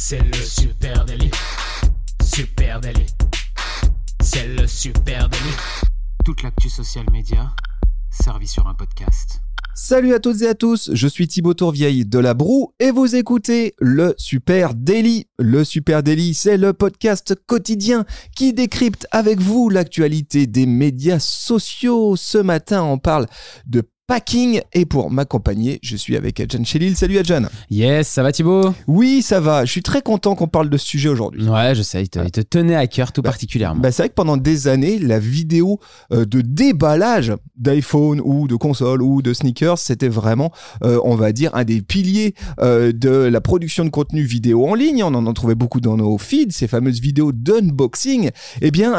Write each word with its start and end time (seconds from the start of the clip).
C'est 0.00 0.22
le 0.22 0.32
super 0.32 1.04
délit. 1.06 1.32
Super 2.22 2.80
délit. 2.80 3.06
C'est 4.22 4.46
le 4.46 4.64
super 4.68 5.28
délit. 5.28 5.56
Toute 6.24 6.44
l'actu 6.44 6.70
social 6.70 7.04
média 7.10 7.50
servie 8.08 8.46
sur 8.46 8.68
un 8.68 8.74
podcast. 8.74 9.40
Salut 9.74 10.14
à 10.14 10.20
toutes 10.20 10.42
et 10.42 10.48
à 10.48 10.54
tous, 10.54 10.90
je 10.92 11.08
suis 11.08 11.26
Thibaut 11.26 11.54
Tourvieille 11.54 12.06
de 12.06 12.20
La 12.20 12.34
Broue 12.34 12.72
et 12.78 12.92
vous 12.92 13.16
écoutez 13.16 13.74
le 13.80 14.14
Super 14.18 14.74
Daily. 14.74 15.26
Le 15.40 15.64
Super 15.64 16.04
Daily, 16.04 16.32
c'est 16.32 16.58
le 16.58 16.72
podcast 16.72 17.34
quotidien 17.46 18.04
qui 18.36 18.52
décrypte 18.52 19.08
avec 19.10 19.40
vous 19.40 19.68
l'actualité 19.68 20.46
des 20.46 20.66
médias 20.66 21.18
sociaux. 21.18 22.14
Ce 22.14 22.38
matin, 22.38 22.84
on 22.84 22.98
parle 22.98 23.26
de 23.66 23.82
packing 24.18 24.62
et 24.72 24.86
pour 24.86 25.10
m'accompagner, 25.10 25.78
je 25.82 25.94
suis 25.94 26.16
avec 26.16 26.40
Adjan 26.40 26.64
Chelil. 26.64 26.96
Salut 26.96 27.18
Adjan. 27.18 27.42
Yes, 27.70 28.08
ça 28.08 28.22
va 28.22 28.32
Thibaut? 28.32 28.74
Oui, 28.86 29.20
ça 29.20 29.38
va. 29.38 29.66
Je 29.66 29.70
suis 29.70 29.82
très 29.82 30.00
content 30.00 30.34
qu'on 30.34 30.48
parle 30.48 30.70
de 30.70 30.78
ce 30.78 30.86
sujet 30.86 31.10
aujourd'hui. 31.10 31.46
Ouais, 31.46 31.74
je 31.74 31.82
sais, 31.82 32.02
il 32.04 32.08
te, 32.08 32.18
il 32.18 32.30
te 32.30 32.40
tenait 32.40 32.74
à 32.74 32.86
cœur 32.86 33.12
tout 33.12 33.20
Bah, 33.20 33.28
particulièrement. 33.28 33.82
Bah, 33.82 33.92
c'est 33.92 34.02
vrai 34.04 34.08
que 34.08 34.14
pendant 34.14 34.38
des 34.38 34.66
années, 34.66 34.98
la 34.98 35.18
vidéo 35.18 35.78
euh, 36.10 36.24
de 36.24 36.40
déballage 36.40 37.34
d'iPhone 37.56 38.22
ou 38.24 38.48
de 38.48 38.56
console 38.56 39.02
ou 39.02 39.20
de 39.20 39.34
sneakers, 39.34 39.76
c'était 39.76 40.08
vraiment, 40.08 40.52
euh, 40.84 40.98
on 41.04 41.14
va 41.14 41.32
dire, 41.32 41.54
un 41.54 41.64
des 41.64 41.82
piliers 41.82 42.34
euh, 42.62 42.92
de 42.92 43.10
la 43.10 43.42
production 43.42 43.84
de 43.84 43.90
contenu 43.90 44.22
vidéo 44.22 44.66
en 44.66 44.72
ligne. 44.74 45.04
On 45.04 45.12
en, 45.14 45.26
en 45.26 45.34
trouvait 45.34 45.54
beaucoup 45.54 45.80
dans 45.82 45.98
nos 45.98 46.16
feeds, 46.16 46.52
ces 46.52 46.66
fameuses 46.66 47.02
vidéos 47.02 47.32
d'unboxing. 47.32 48.30
Eh 48.62 48.70
bien, 48.70 48.92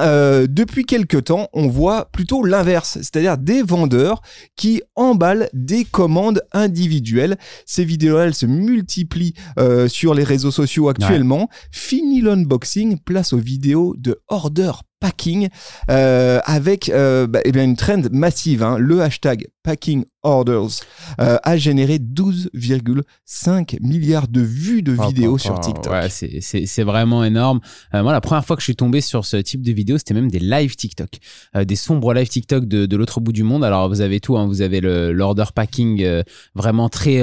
depuis 0.45 0.85
quelques 0.85 1.23
temps, 1.25 1.47
on 1.53 1.67
voit 1.67 2.05
plutôt 2.11 2.45
l'inverse, 2.45 2.99
c'est-à-dire 3.01 3.39
des 3.39 3.63
vendeurs 3.63 4.21
qui 4.55 4.83
emballent 4.99 5.49
des 5.53 5.85
commandes 5.85 6.41
individuelles. 6.51 7.37
Ces 7.65 7.85
vidéos-là, 7.85 8.25
elles 8.25 8.35
se 8.35 8.45
multiplient 8.45 9.33
euh, 9.57 9.87
sur 9.87 10.13
les 10.13 10.23
réseaux 10.23 10.51
sociaux 10.51 10.89
actuellement. 10.89 11.49
Fini 11.71 12.21
l'unboxing, 12.21 12.99
place 12.99 13.33
aux 13.33 13.37
vidéos 13.37 13.95
de 13.97 14.21
order 14.27 14.71
packing 14.99 15.47
euh, 15.89 16.39
avec 16.45 16.89
euh, 16.89 17.27
bah, 17.27 17.39
eh 17.45 17.51
bien 17.51 17.63
une 17.63 17.75
trend 17.75 18.01
massive. 18.11 18.63
hein. 18.63 18.77
Le 18.77 19.01
hashtag 19.01 19.47
packing 19.63 20.03
orders 20.23 20.67
euh, 21.21 21.37
a 21.43 21.57
généré 21.57 21.97
12,5 21.97 23.77
milliards 23.81 24.27
de 24.27 24.41
vues 24.41 24.81
de 24.81 24.91
vidéos 25.07 25.37
sur 25.37 25.59
TikTok. 25.61 25.91
Ouais, 25.93 26.09
c'est- 26.09 26.39
c'est 26.41 26.65
c'est 26.65 26.83
vraiment 26.83 27.23
énorme. 27.23 27.59
Euh, 27.93 28.03
moi, 28.03 28.11
la 28.11 28.21
première 28.21 28.45
fois 28.45 28.55
que 28.55 28.61
je 28.61 28.65
suis 28.65 28.75
tombé 28.75 29.01
sur 29.01 29.25
ce 29.25 29.37
type 29.37 29.61
de 29.61 29.71
vidéo, 29.71 29.97
c'était 29.97 30.13
même 30.13 30.29
des 30.29 30.39
live 30.39 30.75
TikTok, 30.75 31.09
des 31.65 31.75
sombres 31.75 32.13
live 32.13 32.27
TikTok 32.27 32.65
de, 32.65 32.85
de 32.85 32.97
l'autre 32.97 33.19
bout 33.21 33.31
du 33.31 33.43
monde. 33.43 33.63
Alors, 33.63 33.87
vous 33.89 34.01
avez 34.01 34.19
tout, 34.19 34.37
hein. 34.37 34.47
vous 34.47 34.61
avez 34.61 34.81
le- 34.81 35.11
l'order 35.13 35.45
packing 35.55 36.05
vraiment 36.55 36.89
très 36.89 37.19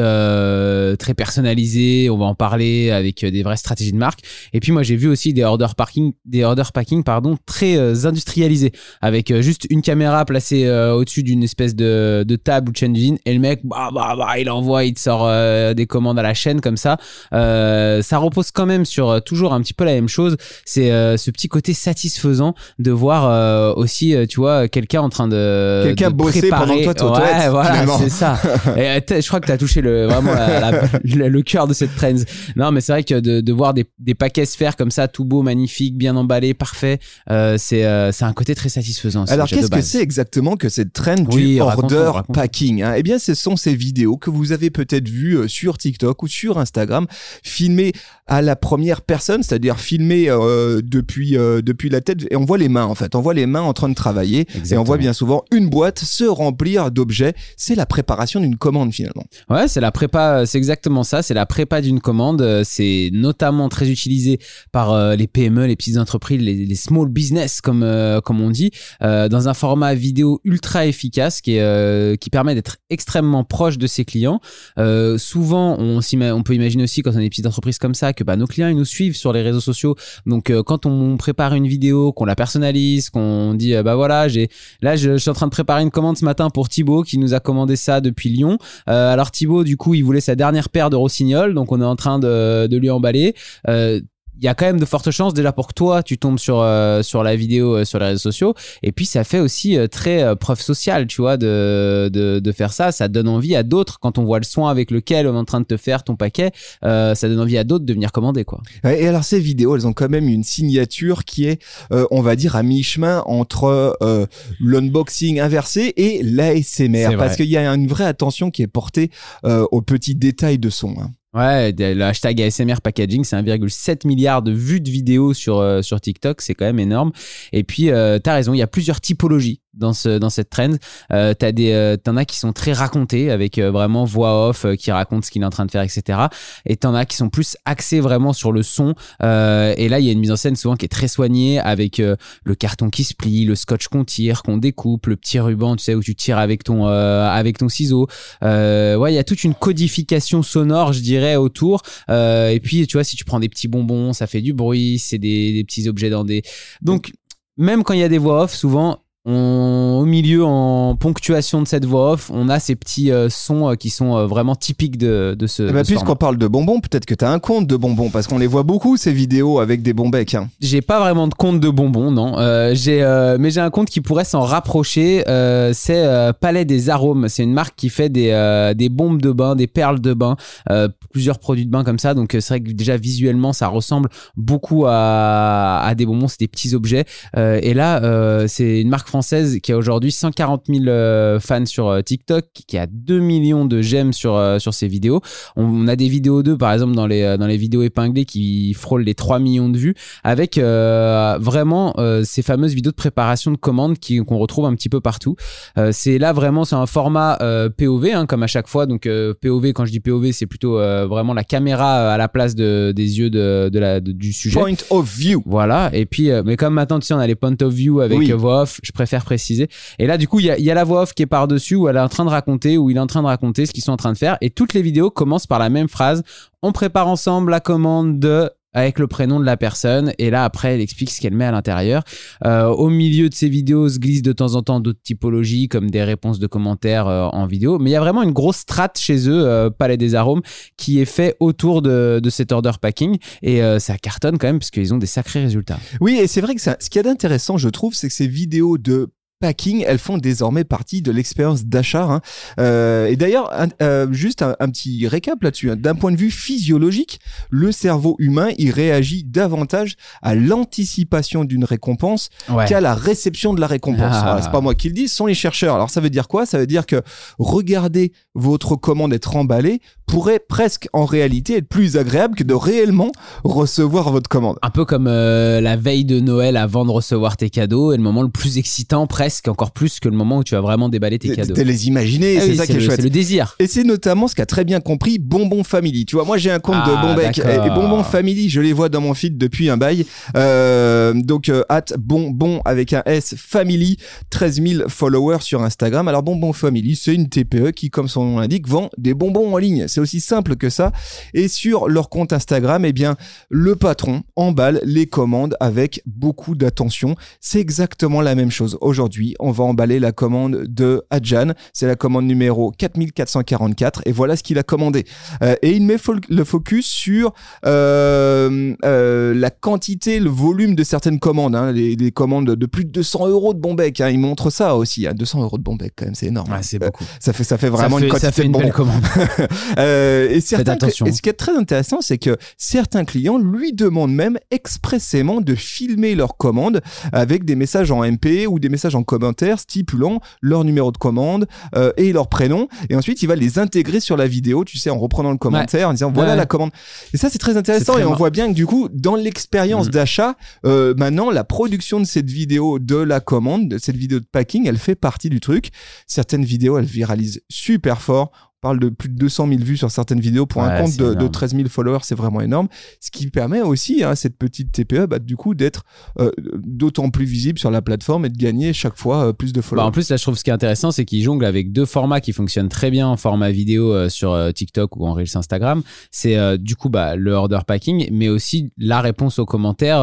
très 0.97 1.15
personnalisé. 1.15 2.09
On 2.11 2.19
va 2.19 2.27
en 2.27 2.35
parler 2.35 2.91
avec 2.91 3.25
des 3.25 3.43
vraies 3.43 3.57
stratégies 3.57 3.93
de 3.93 3.99
marque. 3.99 4.21
Et 4.53 4.61
puis, 4.61 4.73
moi, 4.73 4.83
j'ai 4.83 4.97
vu 4.97 5.09
aussi 5.09 5.33
des 5.33 5.43
order 5.45 5.67
packing, 5.77 6.13
des 6.25 6.45
order 6.45 6.63
packing, 6.73 7.03
pardon, 7.05 7.37
très 7.47 7.66
euh, 7.77 7.95
industrialisés, 8.07 8.71
avec 9.01 9.31
euh, 9.31 9.43
juste 9.43 9.67
une 9.71 9.83
caméra 9.83 10.25
placée 10.25 10.67
euh, 10.67 10.93
au-dessus 10.95 11.23
d'une 11.23 11.43
espèce 11.43 11.75
de, 11.75 12.25
de 12.27 12.37
table 12.37 12.69
ou 12.69 12.73
de 12.73 12.77
chaîne 12.77 12.93
d'usine, 12.93 13.19
et 13.27 13.33
le 13.35 13.41
mec, 13.41 13.61
bah, 13.65 13.89
bah, 13.93 14.15
bah, 14.17 14.39
il 14.39 14.49
envoie, 14.51 14.85
il 14.85 14.95
te 14.95 15.01
sort 15.01 15.27
des 15.75 15.87
commandes 15.87 16.19
à 16.19 16.23
la 16.23 16.35
chaîne 16.35 16.61
comme 16.61 16.77
ça. 16.77 16.99
Ça 17.33 18.19
repose 18.19 18.51
quand 18.51 18.67
même 18.67 18.85
sur 18.85 19.23
toujours 19.25 19.53
un 19.53 19.61
petit 19.61 19.75
peu 19.75 19.85
la 19.85 19.93
même 19.95 20.09
chose. 20.09 20.37
C'est 20.65 20.91
ce 21.17 21.31
petit 21.31 21.49
côté 21.49 21.73
satisfaisant 21.75 22.55
de 22.79 22.91
voir 22.91 23.77
aussi, 23.77 24.15
tu 24.29 24.41
vois, 24.41 24.69
quelqu'un 24.69 25.01
en 25.01 25.09
train 25.09 25.29
de 25.29 25.83
Quelqu'un 25.85 26.11
bosser 26.11 26.41
préparer- 26.41 26.83
pendant 26.85 26.95
toi, 26.95 27.11
aux 27.11 27.21
Ouais, 27.21 27.49
voilà, 27.49 27.87
c'est 27.99 28.11
ça. 28.11 28.39
Et, 28.77 29.01
je 29.21 29.27
crois 29.27 29.41
que 29.41 29.47
tu 29.47 29.53
as 29.53 29.59
touché 29.59 29.81
le 29.81 30.07
vraiment 30.07 30.33
la- 30.35 30.61
la- 30.71 30.81
le, 31.05 31.29
le 31.29 31.43
cœur 31.43 31.67
de 31.67 31.73
cette 31.75 31.95
trend. 31.97 32.15
Non, 32.57 32.71
mais 32.71 32.81
c'est 32.81 32.93
vrai 32.93 33.05
que 33.05 33.19
de, 33.21 33.41
de 33.41 33.53
voir 33.53 33.75
des, 33.75 33.87
des 33.99 34.15
paquets 34.15 34.45
se 34.45 34.57
faire 34.57 34.77
comme 34.77 34.91
ça, 34.91 35.09
tout 35.09 35.25
beau, 35.25 35.43
magnifique, 35.43 35.97
bien 35.97 36.17
emballé, 36.17 36.55
parfait, 36.55 36.99
euh, 37.31 37.56
c'est 37.59 37.85
euh, 37.85 38.13
c'est 38.13 38.25
un 38.25 38.33
côté 38.33 38.55
très 38.55 38.69
satisfaisant. 38.69 39.25
Alors 39.25 39.47
qu'est-ce 39.49 39.71
que 39.71 39.81
c'est 39.81 40.03
exactement 40.03 40.57
que 40.57 40.69
cette 40.69 40.93
trend 40.93 41.17
Oui, 41.31 41.55
du 41.55 41.61
order 41.61 42.13
packing 42.33 42.83
hein? 42.83 42.95
Eh 42.97 43.03
bien, 43.03 43.19
ce 43.19 43.35
sont 43.35 43.57
ces 43.57 43.75
vidéos 43.75 44.17
que 44.17 44.31
vous 44.31 44.53
avez 44.53 44.71
peut-être 44.71 45.09
vues 45.09 45.37
euh, 45.37 45.49
sur 45.49 45.79
TikTok 45.79 46.23
ou 46.23 46.29
sur 46.29 46.59
Instagram, 46.59 47.07
filmées 47.43 47.93
à 48.27 48.43
la 48.43 48.57
première 48.57 49.03
personne, 49.03 49.43
c'est-à-dire 49.43 49.79
filmées 49.79 50.29
euh, 50.29 50.81
depuis 50.83 51.37
euh, 51.37 51.63
depuis 51.63 51.89
la 51.89 52.01
tête, 52.01 52.25
et 52.31 52.37
on 52.37 52.45
voit 52.45 52.59
les 52.59 52.69
mains 52.69 52.85
en 52.85 52.95
fait, 52.95 53.15
on 53.15 53.21
voit 53.21 53.35
les 53.35 53.47
mains 53.47 53.61
en 53.61 53.73
train 53.73 53.89
de 53.89 53.95
travailler, 53.95 54.47
et 54.71 54.77
on 54.77 54.85
voit 54.85 54.99
bien 54.99 55.13
souvent 55.13 55.45
une 55.53 55.69
boîte 55.69 56.01
se 56.01 56.25
remplir 56.25 56.91
d'objets. 56.91 57.35
C'est 57.57 57.75
la 57.75 57.87
préparation 57.87 58.41
d'une 58.41 58.57
commande 58.57 58.93
finalement. 58.93 59.25
Ouais, 59.49 59.69
c'est 59.69 59.81
la 59.81 59.93
prépa, 59.93 60.45
c'est 60.47 60.59
exactement 60.59 61.05
ça, 61.05 61.23
c'est 61.23 61.35
la 61.35 61.47
prépa 61.47 61.81
d'une 61.81 62.01
commande. 62.01 62.63
C'est 62.65 63.11
notamment 63.13 63.69
très 63.69 63.91
utilisé 63.91 64.39
par 64.73 64.93
euh, 64.93 65.17
les 65.17 65.27
PME, 65.27 65.67
les 65.67 65.77
petites 65.77 65.99
entreprises, 65.99 66.41
les, 66.41 66.55
les 66.55 66.75
small 66.75 67.09
business 67.09 67.46
comme 67.63 67.83
euh, 67.83 68.21
comme 68.21 68.41
on 68.41 68.51
dit, 68.51 68.71
euh, 69.03 69.29
dans 69.29 69.49
un 69.49 69.55
format 69.55 69.95
vidéo 69.95 70.41
ultra 70.45 70.87
efficace 70.87 71.41
qui 71.41 71.57
est, 71.57 71.61
euh, 71.61 72.17
qui 72.17 72.31
permet 72.31 72.55
d'être 72.55 72.77
extrêmement 72.91 73.45
proche 73.45 73.79
de 73.79 73.87
ses 73.87 74.05
clients. 74.05 74.41
Euh, 74.79 75.19
souvent, 75.19 75.77
on, 75.79 76.01
on 76.01 76.43
peut 76.43 76.55
imaginer 76.55 76.85
aussi 76.85 77.03
quand 77.03 77.13
on 77.15 77.19
est 77.19 77.23
des 77.23 77.31
petites 77.31 77.47
entreprises 77.47 77.79
comme 77.79 77.95
ça 77.95 78.13
que 78.13 78.25
bah, 78.25 78.37
nos 78.37 78.47
clients 78.47 78.69
ils 78.69 78.77
nous 78.77 78.85
suivent 78.85 79.17
sur 79.17 79.33
les 79.33 79.43
réseaux 79.43 79.61
sociaux. 79.61 79.97
Donc 80.27 80.51
euh, 80.51 80.63
quand 80.63 80.87
on 80.87 81.17
prépare 81.17 81.55
une 81.55 81.67
vidéo, 81.67 82.13
qu'on 82.13 82.25
la 82.25 82.37
personnalise, 82.37 83.11
qu'on 83.11 83.55
dit 83.55 83.75
bah 83.83 83.95
voilà 83.95 84.29
j'ai 84.29 84.49
là 84.81 84.97
je, 84.97 85.17
suis 85.17 85.31
en 85.31 85.35
train 85.35 85.47
de 85.47 85.51
préparer 85.51 85.83
une 85.83 85.91
commande 85.91 86.17
ce 86.17 86.25
matin 86.25 86.51
pour 86.51 86.69
Thibaut 86.69 87.03
qui 87.03 87.19
nous 87.19 87.35
a 87.35 87.41
commandé 87.41 87.77
ça 87.77 88.01
depuis 88.01 88.29
Lyon. 88.29 88.59
Alors 88.87 89.31
Thibaut, 89.31 89.65
du 89.65 89.77
coup, 89.77 89.95
il 89.95 90.03
voulait 90.03 90.21
sa 90.21 90.35
dernière 90.35 90.69
paire 90.69 90.91
de 90.91 90.97
Rossignol, 90.97 91.55
donc 91.55 91.73
on 91.73 91.81
est 91.81 91.85
en 91.85 91.97
train 91.97 92.19
de, 92.19 92.67
de 92.67 92.77
lui 92.77 92.91
emballer. 92.91 93.35
Euh, 93.69 94.01
il 94.39 94.45
y 94.45 94.49
a 94.49 94.55
quand 94.55 94.67
même 94.67 94.79
de 94.81 94.85
fortes 94.85 95.11
chances 95.11 95.35
déjà 95.35 95.53
pour 95.53 95.67
que 95.69 95.73
toi 95.75 96.03
tu 96.03 96.19
tombes 96.19 96.39
sur 96.39 96.61
euh, 96.61 97.03
sur 97.03 97.23
la 97.23 97.37
vidéo 97.37 97.77
euh, 97.77 97.85
sur 97.85 97.99
les 97.99 98.07
réseaux 98.07 98.19
sociaux 98.19 98.55
et 98.83 98.93
puis 98.93 99.07
ça 99.07 99.25
fait 99.25 99.41
aussi 99.41 99.77
euh, 99.79 99.87
très 99.87 100.23
euh, 100.23 100.35
preuve 100.35 100.61
sociale 100.61 101.07
tu 101.07 101.21
vois 101.23 101.37
de, 101.37 102.11
de 102.13 102.39
de 102.41 102.53
faire 102.53 102.73
ça 102.73 102.93
ça 102.93 103.09
donne 103.09 103.29
envie 103.29 103.57
à 103.57 103.63
d'autres 103.63 103.99
quand 104.01 104.19
on 104.19 104.25
voit 104.25 104.39
le 104.39 104.45
soin 104.45 104.71
avec 104.71 104.91
lequel 104.91 105.27
on 105.27 105.35
est 105.35 105.39
en 105.39 105.45
train 105.45 105.61
de 105.61 105.67
te 105.67 105.77
faire 105.77 106.05
ton 106.05 106.17
paquet 106.17 106.51
euh, 106.85 107.15
ça 107.15 107.29
donne 107.29 107.41
envie 107.41 107.57
à 107.59 107.65
d'autres 107.65 107.85
de 107.85 107.93
venir 107.93 108.13
commander 108.13 108.45
quoi 108.45 108.61
Ouais, 108.85 109.03
Et 109.03 109.09
alors 109.09 109.25
ces 109.25 109.41
vidéos, 109.41 109.75
elles 109.77 109.87
ont 109.87 109.93
quand 109.93 110.09
même 110.11 110.29
une 110.29 110.45
signature 110.45 111.25
qui 111.25 111.47
est, 111.47 111.63
euh, 111.93 112.05
on 112.11 112.21
va 112.21 112.37
dire, 112.37 112.57
à 112.57 112.63
mi-chemin 112.63 113.23
entre 113.27 113.97
euh, 114.03 114.27
l'unboxing 114.61 115.41
inversé 115.41 115.95
et 115.97 116.23
l'ASMR, 116.23 117.07
parce 117.19 117.37
qu'il 117.37 117.47
y 117.47 117.57
a 117.57 117.73
une 117.73 117.87
vraie 117.87 118.05
attention 118.05 118.51
qui 118.51 118.63
est 118.63 118.67
portée 118.67 119.11
euh, 119.45 119.65
aux 119.73 119.83
petits 119.83 120.15
détails 120.15 120.59
de 120.59 120.71
son. 120.71 120.95
hein. 121.01 121.11
Ouais, 121.37 121.71
le 121.77 122.03
hashtag 122.03 122.41
ASMR 122.41 122.81
packaging, 122.83 123.23
c'est 123.23 123.37
1,7 123.37 124.07
milliard 124.07 124.41
de 124.41 124.53
vues 124.53 124.81
de 124.81 124.89
vidéos 124.89 125.35
sur, 125.35 125.59
euh, 125.59 125.83
sur 125.83 126.01
TikTok, 126.01 126.41
c'est 126.41 126.55
quand 126.55 126.65
même 126.65 126.79
énorme. 126.79 127.13
Et 127.53 127.63
puis, 127.63 127.91
euh, 127.91 128.19
t'as 128.19 128.33
raison, 128.33 128.55
il 128.55 128.59
y 128.59 128.63
a 128.63 128.67
plusieurs 128.67 129.03
typologies 129.03 129.61
dans, 129.77 129.93
ce, 129.93 130.19
dans 130.19 130.31
cette 130.31 130.51
trend. 130.51 130.73
Euh, 131.13 131.35
t'as 131.35 131.53
des, 131.53 131.73
euh, 131.73 131.97
t'en 131.97 132.17
as 132.17 132.25
qui 132.25 132.39
sont 132.39 132.53
très 132.53 132.73
racontés, 132.73 133.31
avec 133.31 133.59
euh, 133.59 133.71
vraiment 133.71 134.05
voix 134.05 134.49
off, 134.49 134.65
euh, 134.65 134.75
qui 134.75 134.91
racontent 134.91 135.23
ce 135.23 135.31
qu'il 135.31 135.43
est 135.43 135.47
en 135.47 135.51
train 135.51 135.67
de 135.67 135.71
faire, 135.71 135.83
etc. 135.83 136.19
Et 136.65 136.77
t'en 136.77 136.95
as 136.95 137.05
qui 137.05 137.17
sont 137.17 137.29
plus 137.29 137.57
axés 137.65 138.01
vraiment 138.01 138.33
sur 138.33 138.53
le 138.53 138.63
son. 138.63 138.95
Euh, 139.23 139.75
et 139.77 139.89
là, 139.89 140.01
il 140.01 140.07
y 140.07 140.09
a 140.09 140.13
une 140.13 140.21
mise 140.21 140.33
en 140.33 140.37
scène 140.37 140.57
souvent 140.57 140.77
qui 140.77 140.85
est 140.85 140.89
très 140.89 141.09
soignée, 141.09 141.59
avec 141.59 141.99
le 141.99 142.55
carton 142.55 142.91
qui 142.91 143.05
se 143.05 143.15
plie, 143.15 143.45
le 143.45 143.55
scotch 143.55 143.89
qu'on 143.89 144.05
tire, 144.05 144.43
qu'on 144.43 144.57
découpe, 144.57 145.07
le 145.07 145.17
petit 145.17 145.39
ruban, 145.39 145.77
tu 145.77 145.85
sais, 145.85 145.95
où 145.95 146.03
tu 146.03 146.15
tires 146.15 146.39
avec 146.39 146.65
ton, 146.65 146.87
avec 146.87 147.59
ton 147.59 147.69
ciseau. 147.69 148.09
Ouais, 148.43 149.13
il 149.13 149.15
y 149.15 149.19
a 149.19 149.25
toute 149.25 149.45
une 149.45 149.55
codification 149.55 150.43
sonore, 150.43 150.93
je 150.93 151.01
dirais, 151.01 151.37
autour. 151.37 151.83
Et 152.09 152.61
puis, 152.63 152.87
tu 152.87 152.97
vois, 152.97 153.05
si 153.05 153.17
tu 153.17 153.25
prends 153.25 153.41
des 153.41 153.49
petits 153.49 153.69
bonbons, 153.69 154.13
ça 154.13 154.27
fait 154.27 154.41
du 154.41 154.53
bruit, 154.53 154.99
c'est 154.99 155.19
des, 155.19 155.53
des 155.53 155.65
petits 155.65 155.89
objets 155.89 156.11
dans 156.11 156.25
des. 156.25 156.43
Donc, 156.83 157.13
même 157.57 157.83
quand 157.85 157.95
il 157.95 158.01
y 158.01 158.05
a 158.05 158.09
des 158.09 158.19
voix 158.19 158.45
off, 158.45 158.55
souvent, 158.55 159.03
on, 159.27 159.99
au 160.01 160.05
milieu, 160.07 160.45
en 160.45 160.97
ponctuation 160.97 161.61
de 161.61 161.67
cette 161.67 161.85
voix 161.85 162.13
off, 162.13 162.31
on 162.33 162.49
a 162.49 162.61
ces 162.61 162.77
petits 162.77 163.11
euh, 163.11 163.29
sons 163.29 163.71
euh, 163.71 163.75
qui 163.75 163.91
sont 163.91 164.17
euh, 164.17 164.27
vraiment 164.27 164.55
typiques 164.55 164.97
de, 164.97 165.37
de 165.39 165.47
ce. 165.47 165.63
Eh 165.63 165.67
de 165.67 165.71
format. 165.73 165.85
Puisqu'on 165.85 166.17
parle 166.17 166.39
de 166.39 166.47
bonbons, 166.47 166.81
peut-être 166.81 167.05
que 167.07 167.15
tu 167.15 167.25
as 167.25 167.31
un 167.31 167.41
compte 167.41 167.67
de 167.67 167.77
bonbons, 167.77 168.09
parce 168.11 168.29
qu'on 168.29 168.39
les 168.39 168.47
voit 168.47 168.63
beaucoup, 168.63 168.97
ces 168.97 169.13
vidéos 169.13 169.59
avec 169.59 169.83
des 169.83 169.93
bons 169.93 170.09
becs. 170.09 170.35
hein. 170.35 170.49
J'ai 170.61 170.81
pas 170.81 171.01
vraiment 171.01 171.27
de 171.27 171.35
compte 171.35 171.59
de 171.59 171.69
bonbons, 171.69 172.13
non. 172.13 172.39
Euh, 172.39 172.73
j'ai, 172.75 173.03
euh, 173.03 173.37
mais 173.41 173.51
j'ai 173.51 173.61
un 173.61 173.71
compte 173.71 173.89
qui 173.89 174.01
pourrait 174.01 174.25
s'en 174.25 174.43
rapprocher. 174.43 175.25
Euh, 175.27 175.73
c'est 175.75 176.05
euh, 176.07 176.33
Palais 176.33 176.65
des 176.65 176.89
Arômes. 176.89 177.29
C'est 177.29 177.43
une 177.43 177.53
marque 177.53 177.75
qui 177.77 177.89
fait 177.89 178.09
des, 178.09 178.31
euh, 178.31 178.75
des 178.75 178.89
bombes 178.89 179.21
de 179.21 179.33
bain, 179.33 179.57
des 179.57 179.67
perles 179.67 180.01
de 180.01 180.15
bain, 180.15 180.37
euh, 180.71 180.87
plusieurs 181.13 181.41
produits 181.41 181.67
de 181.67 181.71
bain 181.71 181.83
comme 181.83 181.99
ça. 181.99 182.15
Donc 182.15 182.29
c'est 182.31 182.49
vrai 182.49 182.61
que 182.61 182.71
déjà 182.71 182.97
visuellement, 182.97 183.53
ça 183.53 183.67
ressemble 183.67 184.09
beaucoup 184.37 184.85
à, 184.87 185.83
à 185.85 185.95
des 185.97 186.07
bonbons. 186.07 186.29
C'est 186.29 186.39
des 186.41 186.49
petits 186.49 186.77
objets. 186.77 187.05
Euh, 187.37 187.59
et 187.61 187.75
là, 187.75 188.03
euh, 188.05 188.47
c'est 188.47 188.81
une 188.81 188.89
marque 188.89 189.09
française 189.09 189.16
qui 189.63 189.73
a 189.73 189.77
aujourd'hui 189.77 190.13
140 190.13 190.65
000 190.69 190.85
euh, 190.87 191.41
fans 191.41 191.65
sur 191.67 191.89
euh, 191.89 192.01
TikTok, 192.03 192.45
qui 192.67 192.79
a 192.79 192.87
2 192.87 193.19
millions 193.21 193.65
de 193.65 193.81
j'aime 193.83 194.13
sur, 194.13 194.35
euh, 194.37 194.59
sur 194.59 194.75
ses 194.75 194.89
vidéos. 194.89 195.21
On, 195.57 195.65
on 195.65 195.89
a 195.89 195.97
des 195.97 196.09
vidéos 196.09 196.43
d'eux, 196.43 196.57
par 196.57 196.73
exemple, 196.73 196.95
dans 196.95 197.07
les, 197.07 197.37
dans 197.39 197.47
les 197.47 197.57
vidéos 197.57 197.83
épinglées 197.83 198.25
qui 198.25 198.75
frôlent 198.75 199.03
les 199.05 199.15
3 199.15 199.39
millions 199.39 199.69
de 199.69 199.79
vues, 199.79 199.95
avec 200.25 200.59
euh, 200.59 201.39
vraiment 201.41 201.95
euh, 201.99 202.23
ces 202.25 202.43
fameuses 202.43 202.75
vidéos 202.75 202.91
de 202.93 202.97
préparation 202.97 203.51
de 203.51 203.57
commandes 203.57 203.97
qu'on 204.27 204.39
retrouve 204.39 204.67
un 204.67 204.75
petit 204.75 204.89
peu 204.89 205.01
partout. 205.01 205.37
Euh, 205.79 205.91
c'est 205.93 206.19
là 206.19 206.33
vraiment, 206.33 206.65
c'est 206.65 206.77
un 206.77 206.87
format 206.87 207.39
POV, 207.79 208.07
hein, 208.15 208.27
comme 208.27 208.43
à 208.43 208.47
chaque 208.47 208.69
fois. 208.69 208.87
Donc 208.87 209.09
POV, 209.43 209.73
quand 209.73 209.85
je 209.85 209.91
dis 209.93 210.01
POV, 210.01 210.33
c'est 210.33 210.47
plutôt 210.47 210.75
vraiment 211.09 211.35
la 211.35 211.45
caméra 211.45 212.13
à 212.13 212.17
la 212.19 212.29
place 212.29 212.55
de, 212.55 212.93
des 212.95 213.19
yeux 213.19 213.31
de, 213.31 213.69
de 213.73 213.79
la, 213.79 214.01
de- 214.01 214.13
du 214.13 214.33
sujet. 214.33 214.59
Point 214.59 214.75
of 214.91 215.13
view. 215.17 215.43
Voilà, 215.47 215.91
et 215.93 216.07
puis, 216.07 216.31
mais 216.45 216.57
comme 216.57 216.75
maintenant, 216.75 216.99
tu 216.99 217.07
sais, 217.07 217.15
on 217.15 217.19
a 217.19 217.27
les 217.27 217.35
point 217.35 217.55
of 217.63 217.73
view 217.73 218.01
avec 218.01 218.19
Oui. 218.19 218.31
voix 218.33 218.63
off, 218.63 218.81
je 218.83 218.93
préfère 218.93 219.06
préciser. 219.25 219.69
Et 219.99 220.07
là, 220.07 220.19
du 220.19 220.29
coup, 220.29 220.41
il 220.41 220.47
y 220.47 220.51
a, 220.51 220.59
y 220.59 220.71
a 220.71 220.75
la 220.75 220.85
voix 220.85 221.03
off 221.03 221.15
qui 221.15 221.23
est 221.23 221.27
par-dessus 221.27 221.75
où 221.77 221.89
elle 221.89 221.97
est 221.97 222.01
en 222.01 222.09
train 222.09 222.25
de 222.25 222.31
raconter, 222.31 222.79
où 222.79 222.91
il 222.91 222.97
est 222.97 223.01
en 223.01 223.07
train 223.07 223.23
de 223.23 223.27
raconter 223.27 223.67
ce 223.67 223.73
qu'ils 223.73 223.83
sont 223.83 223.93
en 223.93 223.97
train 223.97 224.13
de 224.13 224.19
faire. 224.19 224.37
Et 224.41 224.51
toutes 224.51 224.75
les 224.75 224.83
vidéos 224.83 225.11
commencent 225.11 225.47
par 225.47 225.59
la 225.59 225.69
même 225.69 225.89
phrase. 225.89 226.23
On 226.63 226.73
prépare 226.73 227.09
ensemble 227.09 227.51
la 227.51 227.61
commande 227.61 228.19
de 228.19 228.51
avec 228.77 228.99
le 228.99 229.07
prénom 229.07 229.41
de 229.41 229.45
la 229.45 229.57
personne 229.57 230.13
et 230.19 230.31
là 230.31 230.45
après 230.45 230.75
elle 230.75 230.83
explique 230.83 231.11
ce 231.11 231.21
qu'elle 231.21 231.35
met 231.35 231.47
à 231.47 231.51
l'intérieur. 231.51 232.03
Euh, 232.45 232.67
au 232.67 232.91
milieu 232.91 233.31
de 233.31 233.35
ces 233.35 233.49
vidéos 233.49 233.89
se 233.89 233.99
glissent 233.99 234.23
de 234.23 234.33
temps 234.33 234.55
en 234.55 234.63
temps 234.63 234.81
d'autres 234.81 235.01
typologies 235.03 235.69
comme 235.69 235.91
des 235.91 236.05
réponses 236.05 236.39
de 236.39 236.47
commentaires 236.47 237.09
euh, 237.09 237.25
en 237.33 237.47
vidéo, 237.47 237.79
mais 237.79 237.91
il 237.91 237.93
y 237.95 237.97
a 237.97 238.01
vraiment 238.01 238.23
une 238.23 238.33
grosse 238.33 238.59
strat 238.59 238.93
chez 238.97 239.31
eux, 239.31 239.47
euh, 239.47 239.71
Palais 239.71 239.97
des 239.97 240.15
Arômes, 240.15 240.43
qui 240.77 241.01
est 241.01 241.07
fait 241.07 241.37
autour 241.41 241.81
de, 241.81 242.21
cet 242.29 242.53
order 242.53 242.73
packing 242.81 243.17
et 243.43 243.63
ça 243.79 243.97
cartonne 243.97 244.37
quand 244.37 244.47
même 244.47 244.59
parce 244.59 244.71
qu'ils 244.71 244.93
ont 244.93 244.99
des 244.99 245.07
sacrés 245.07 245.41
résultats. 245.41 245.79
Oui, 246.01 246.19
et 246.21 246.27
c'est 246.27 246.43
vrai 246.43 246.55
que 246.55 246.61
ce 246.61 246.91
qu'il 246.91 246.97
y 246.97 246.99
a 246.99 247.03
d'intéressant, 247.05 247.57
je 247.57 247.69
trouve, 247.69 247.95
c'est 247.95 248.09
que 248.09 248.15
ces 248.15 248.27
vidéos 248.27 248.77
de 248.77 249.09
packing, 249.41 249.85
elles 249.87 249.99
font 249.99 250.19
désormais 250.19 250.65
partie 250.65 251.03
de 251.03 251.11
l'expérience 251.13 251.65
d'achat. 251.65 252.05
hein. 252.05 252.21
Euh, 252.59 253.07
et 253.07 253.17
d'ailleurs, 253.17 253.51
euh, 253.83 254.07
juste 254.13 254.43
un, 254.43 254.57
un 254.61 254.69
petit 254.71 255.07
récap 255.07 255.43
là-dessus. 255.43 255.71
hein. 255.71 255.77
D'un 255.77 255.95
point 255.95 256.11
de 256.13 256.17
vue 256.17 256.31
physiologique, 256.31 257.21
le 257.51 257.71
cerveau 257.73 258.17
humain, 258.19 258.49
il 258.59 258.71
réagit 258.71 259.25
davantage 259.25 259.97
à 260.23 260.35
l'anticipation 260.35 261.45
d'une 261.45 261.65
récompense 261.65 262.29
Ouais. 262.49 262.65
qu'à 262.67 262.81
la 262.81 262.95
réception 262.95 263.53
de 263.55 263.61
la 263.61 263.67
récompense. 263.67 264.15
Ah. 264.15 264.41
C'est 264.43 264.51
pas 264.51 264.61
moi 264.61 264.75
qui 264.75 264.89
le 264.89 264.95
dis, 264.95 265.09
ce 265.09 265.17
sont 265.17 265.27
les 265.27 265.35
chercheurs. 265.35 265.75
Alors 265.75 265.91
ça 265.91 266.01
veut 266.01 266.11
dire 266.11 266.29
quoi? 266.29 266.47
Ça 266.47 266.59
veut 266.59 266.67
dire 266.67 266.87
que 266.87 267.03
regarder 267.39 268.13
votre 268.35 268.77
commande 268.77 269.13
être 269.13 269.37
emballée 269.37 269.81
pourrait 270.07 270.39
presque 270.39 270.89
en 270.93 271.05
réalité 271.05 271.57
être 271.57 271.69
plus 271.69 271.97
agréable 271.97 272.37
que 272.37 272.45
de 272.45 272.55
réellement 272.55 273.11
recevoir 273.45 274.11
votre 274.13 274.29
commande. 274.29 274.57
Un 274.63 274.71
peu 274.71 274.85
comme 274.85 275.09
euh, 275.09 275.61
la 275.61 275.77
veille 275.77 276.05
de 276.05 276.21
Noël 276.21 276.57
avant 276.57 276.85
de 276.85 276.91
recevoir 276.91 277.37
tes 277.37 277.51
cadeaux 277.51 277.93
et 277.93 277.97
le 277.97 278.03
moment 278.03 278.23
le 278.23 278.29
plus 278.29 278.57
excitant 278.59 279.07
presque 279.07 279.26
encore 279.49 279.71
plus 279.73 280.01
que 280.01 280.09
le 280.09 280.17
moment 280.17 280.39
où 280.39 280.45
tu 280.45 280.55
vas 280.55 280.61
vraiment 280.61 280.89
déballer 280.89 281.19
tes 281.19 281.35
cadeaux. 281.35 281.55
De 281.55 281.63
les 281.63 281.89
imaginer, 281.89 282.37
Ah 282.39 282.41
c'est 282.43 282.49
oui, 282.51 282.57
ça 282.57 282.67
qui 282.67 282.73
est 282.73 282.81
chouette. 282.81 282.97
c'est 282.97 283.03
le 283.03 283.11
désir. 283.11 283.57
Et 283.59 283.67
c'est 283.67 283.85
notamment 283.85 284.29
ce 284.29 284.35
qu'a 284.35 284.47
très 284.47 284.65
bien 284.65 284.81
compris 284.81 285.19
Bonbon 285.19 285.65
Family. 285.65 286.07
Tu 286.07 286.17
vois, 286.17 286.25
moi 286.25 286.39
j'ai 286.39 286.51
un 286.51 286.59
compte 286.61 286.77
de 286.87 286.93
Ah, 286.97 287.03
Bonbec 287.03 287.39
et 287.39 287.69
Bonbon 287.71 288.03
Family, 288.05 288.49
je 288.51 288.61
les 288.61 288.73
vois 288.73 288.89
dans 288.89 289.01
mon 289.01 289.15
feed 289.15 289.39
depuis 289.39 289.69
un 289.71 289.77
bail. 289.77 290.07
Euh, 290.37 291.13
donc 291.15 291.49
euh, 291.49 291.63
at 291.69 291.85
Bonbon 291.99 292.61
avec 292.65 292.93
un 292.93 293.03
S 293.07 293.35
Family, 293.37 293.97
13 294.31 294.63
000 294.63 294.89
followers 294.89 295.39
sur 295.41 295.63
Instagram. 295.63 296.09
Alors 296.09 296.23
Bonbon 296.23 296.53
Family, 296.53 296.97
c'est 296.97 297.15
une 297.15 297.29
TPE 297.29 297.71
qui, 297.73 297.91
comme 297.91 298.09
son 298.09 298.25
nom 298.25 298.39
l'indique, 298.41 298.69
vend 298.69 298.91
des 298.99 299.15
bonbons 299.15 299.55
en 299.55 299.59
ligne. 299.59 299.87
C'est 299.89 300.01
aussi 300.01 300.21
simple 300.21 300.57
que 300.57 300.71
ça. 300.71 300.93
Et 301.35 301.49
sur 301.49 301.89
leur 301.89 302.09
compte 302.09 302.33
Instagram, 302.33 302.85
eh 302.85 302.93
bien, 302.93 303.17
le 303.51 303.77
patron 303.77 304.23
emballe 304.37 304.81
les 304.85 305.07
commandes 305.07 305.57
avec 305.61 306.03
beaucoup 306.07 306.55
d'attention. 306.55 307.17
C'est 307.41 307.61
exactement 307.61 308.21
la 308.21 308.35
même 308.35 308.51
chose. 308.51 308.77
Aujourd'hui, 308.81 309.16
on 309.41 309.51
va 309.51 309.65
emballer 309.65 309.99
la 310.01 310.13
commande 310.13 310.65
de 310.69 311.03
Adjan. 311.11 311.53
C'est 311.73 311.87
la 311.87 311.97
commande 311.97 312.27
numéro 312.27 312.73
4444 312.79 314.03
et 314.07 314.13
voilà 314.13 314.37
ce 314.37 314.43
qu'il 314.43 314.59
a 314.59 314.63
commandé. 314.63 315.05
Euh, 315.43 315.55
et 315.63 315.73
il 315.73 315.83
met 315.83 315.97
le 316.29 316.45
focus 316.45 316.87
sur 316.87 317.33
euh, 317.65 318.75
euh, 318.85 319.35
la 319.35 319.51
quantité, 319.51 320.21
le 320.21 320.31
volume 320.31 320.75
de 320.75 320.85
certaines 320.85 321.19
commandes. 321.19 321.55
hein. 321.57 321.73
les, 321.73 321.97
les 321.97 322.11
commandes 322.13 322.47
de 322.51 322.67
plus 322.67 322.85
de 322.85 322.91
200 322.91 323.29
euros 323.29 323.55
de 323.55 323.59
Bombec. 323.59 324.01
Hein. 324.01 324.11
Il 324.11 324.19
montre 324.19 324.51
ça 324.51 324.77
aussi. 324.77 325.07
hein. 325.07 325.13
200 325.15 325.43
euros 325.43 325.59
de 325.59 325.63
Bombec, 325.63 325.93
quand 325.97 326.05
même, 326.07 326.15
c'est 326.15 326.27
énorme. 326.27 326.51
Ouais, 326.53 326.59
c'est 326.63 326.79
beaucoup. 326.79 327.05
ça 327.21 327.33
fait, 327.33 327.45
ça 327.45 327.59
fait 327.59 327.69
vraiment 327.69 327.97
ça 327.97 328.01
fait, 328.01 328.07
une 328.07 328.11
quantité 328.11 328.27
ça 328.27 328.33
fait 328.33 328.43
de 328.43 328.47
une 328.47 328.53
bonbons. 328.53 328.65
belle 328.65 328.73
commande. 328.73 329.03
Et, 330.31 330.41
certains, 330.41 330.73
attention. 330.73 331.07
et 331.07 331.13
ce 331.13 331.23
qui 331.23 331.29
est 331.29 331.33
très 331.35 331.57
intéressant, 331.57 332.01
c'est 332.01 332.19
que 332.19 332.37
certains 332.57 333.05
clients 333.05 333.39
lui 333.39 333.73
demandent 333.73 334.13
même 334.15 334.39
expressément 334.51 335.41
de 335.41 335.55
filmer 335.55 336.15
leur 336.15 336.37
commande 336.37 336.81
avec 337.13 337.45
des 337.45 337.55
messages 337.57 337.91
en 337.91 338.05
MP 338.05 338.47
ou 338.47 338.59
des 338.59 338.69
messages 338.69 338.95
en 338.95 339.03
commentaire 339.07 339.59
stipulant 339.59 340.21
leur 340.43 340.65
numéro 340.65 340.93
de 340.93 340.99
commande 340.99 341.47
euh, 341.75 341.93
et 341.97 342.13
leur 342.13 342.29
prénom. 342.29 342.69
Et 342.91 342.97
ensuite, 342.97 343.23
il 343.23 343.27
va 343.27 343.35
les 343.37 343.59
intégrer 343.59 344.01
sur 344.01 344.19
la 344.19 344.27
vidéo, 344.27 344.65
tu 344.65 344.77
sais, 344.77 344.91
en 344.91 344.99
reprenant 344.99 345.31
le 345.31 345.39
commentaire, 345.39 345.89
en 345.89 345.93
disant 345.93 346.13
voilà 346.13 346.33
Ouais. 346.33 346.37
la 346.37 346.45
commande. 346.47 346.71
Et 347.15 347.17
ça, 347.17 347.31
c'est 347.31 347.39
très 347.39 347.57
intéressant. 347.57 347.95
Très 347.95 348.03
et 348.03 348.05
on 348.05 348.15
voit 348.15 348.31
bien 348.31 348.49
que 348.49 348.53
du 348.55 348.67
coup, 348.67 348.89
dans 348.93 349.15
l'expérience 349.17 349.87
Mhm. 349.87 349.93
d'achat, 349.93 350.35
euh, 350.67 350.93
maintenant, 350.99 351.31
la 351.31 351.45
production 351.45 352.01
de 352.01 352.05
cette 352.05 352.29
vidéo 352.29 352.79
de 352.79 352.97
la 352.97 353.21
commande, 353.21 353.69
de 353.69 353.79
cette 353.79 353.97
vidéo 353.97 354.19
de 354.21 354.27
packing, 354.31 354.67
elle 354.69 354.77
fait 354.79 354.97
partie 354.97 355.31
du 355.31 355.41
truc. 355.41 355.71
Certaines 356.07 356.45
vidéos, 356.45 356.79
elles 356.79 356.85
viralisent 356.85 357.41
super 357.49 358.03
fort. 358.03 358.33
Parle 358.67 358.81
de 358.81 358.89
plus 358.89 359.09
de 359.09 359.15
200 359.15 359.47
000 359.49 359.61
vues 359.63 359.77
sur 359.77 359.91
certaines 359.93 360.19
vidéos 360.19 360.45
pour 360.45 360.63
un 360.65 360.81
compte 360.83 360.97
de, 360.97 361.05
de 361.05 361.13
énorme. 361.13 361.31
13 361.31 361.55
000 361.55 361.69
followers, 361.69 362.01
c'est 362.03 362.17
vraiment 362.17 362.41
énorme. 362.41 362.67
Ce 363.01 363.13
qui 363.13 363.29
permet 363.31 363.61
aussi 363.63 364.03
à 364.03 364.17
cette 364.17 364.37
petite 364.37 364.73
TPE, 364.73 365.07
bah, 365.07 365.21
du 365.21 365.37
coup, 365.37 365.55
d'être 365.55 365.85
euh, 366.19 366.33
d'autant 366.59 367.11
plus 367.11 367.27
visible 367.27 367.59
sur 367.61 367.71
la 367.71 367.81
plateforme 367.81 368.27
et 368.27 368.29
de 368.29 368.37
gagner 368.37 368.73
chaque 368.73 368.97
fois 368.97 369.29
euh, 369.29 369.33
plus 369.33 369.53
de 369.53 369.61
Bah, 369.61 369.67
followers. 369.67 369.87
en 369.87 369.91
plus, 369.93 370.11
là, 370.11 370.17
je 370.17 370.23
trouve 370.23 370.37
ce 370.37 370.43
qui 370.43 370.51
est 370.51 370.53
intéressant, 370.53 370.91
c'est 370.91 371.05
qu'ils 371.05 371.23
jonglent 371.23 371.45
avec 371.45 371.71
deux 371.71 371.85
formats 371.85 372.21
qui 372.21 372.33
fonctionnent 372.33 372.69
très 372.69 372.91
bien 372.91 373.07
en 373.07 373.17
format 373.17 373.53
vidéo 373.53 373.93
euh, 373.93 374.09
sur 374.09 374.37
TikTok 374.53 374.97
ou 374.97 375.07
en 375.07 375.13
Reels 375.15 375.37
Instagram. 375.37 375.83
C'est 376.11 376.59
du 376.59 376.75
coup 376.75 376.89
bah, 376.89 377.15
le 377.15 377.33
order 377.33 377.61
packing, 377.67 378.09
mais 378.11 378.29
aussi 378.29 378.73
la 378.79 379.01
réponse 379.01 379.39
aux 379.39 379.47
commentaires 379.47 379.99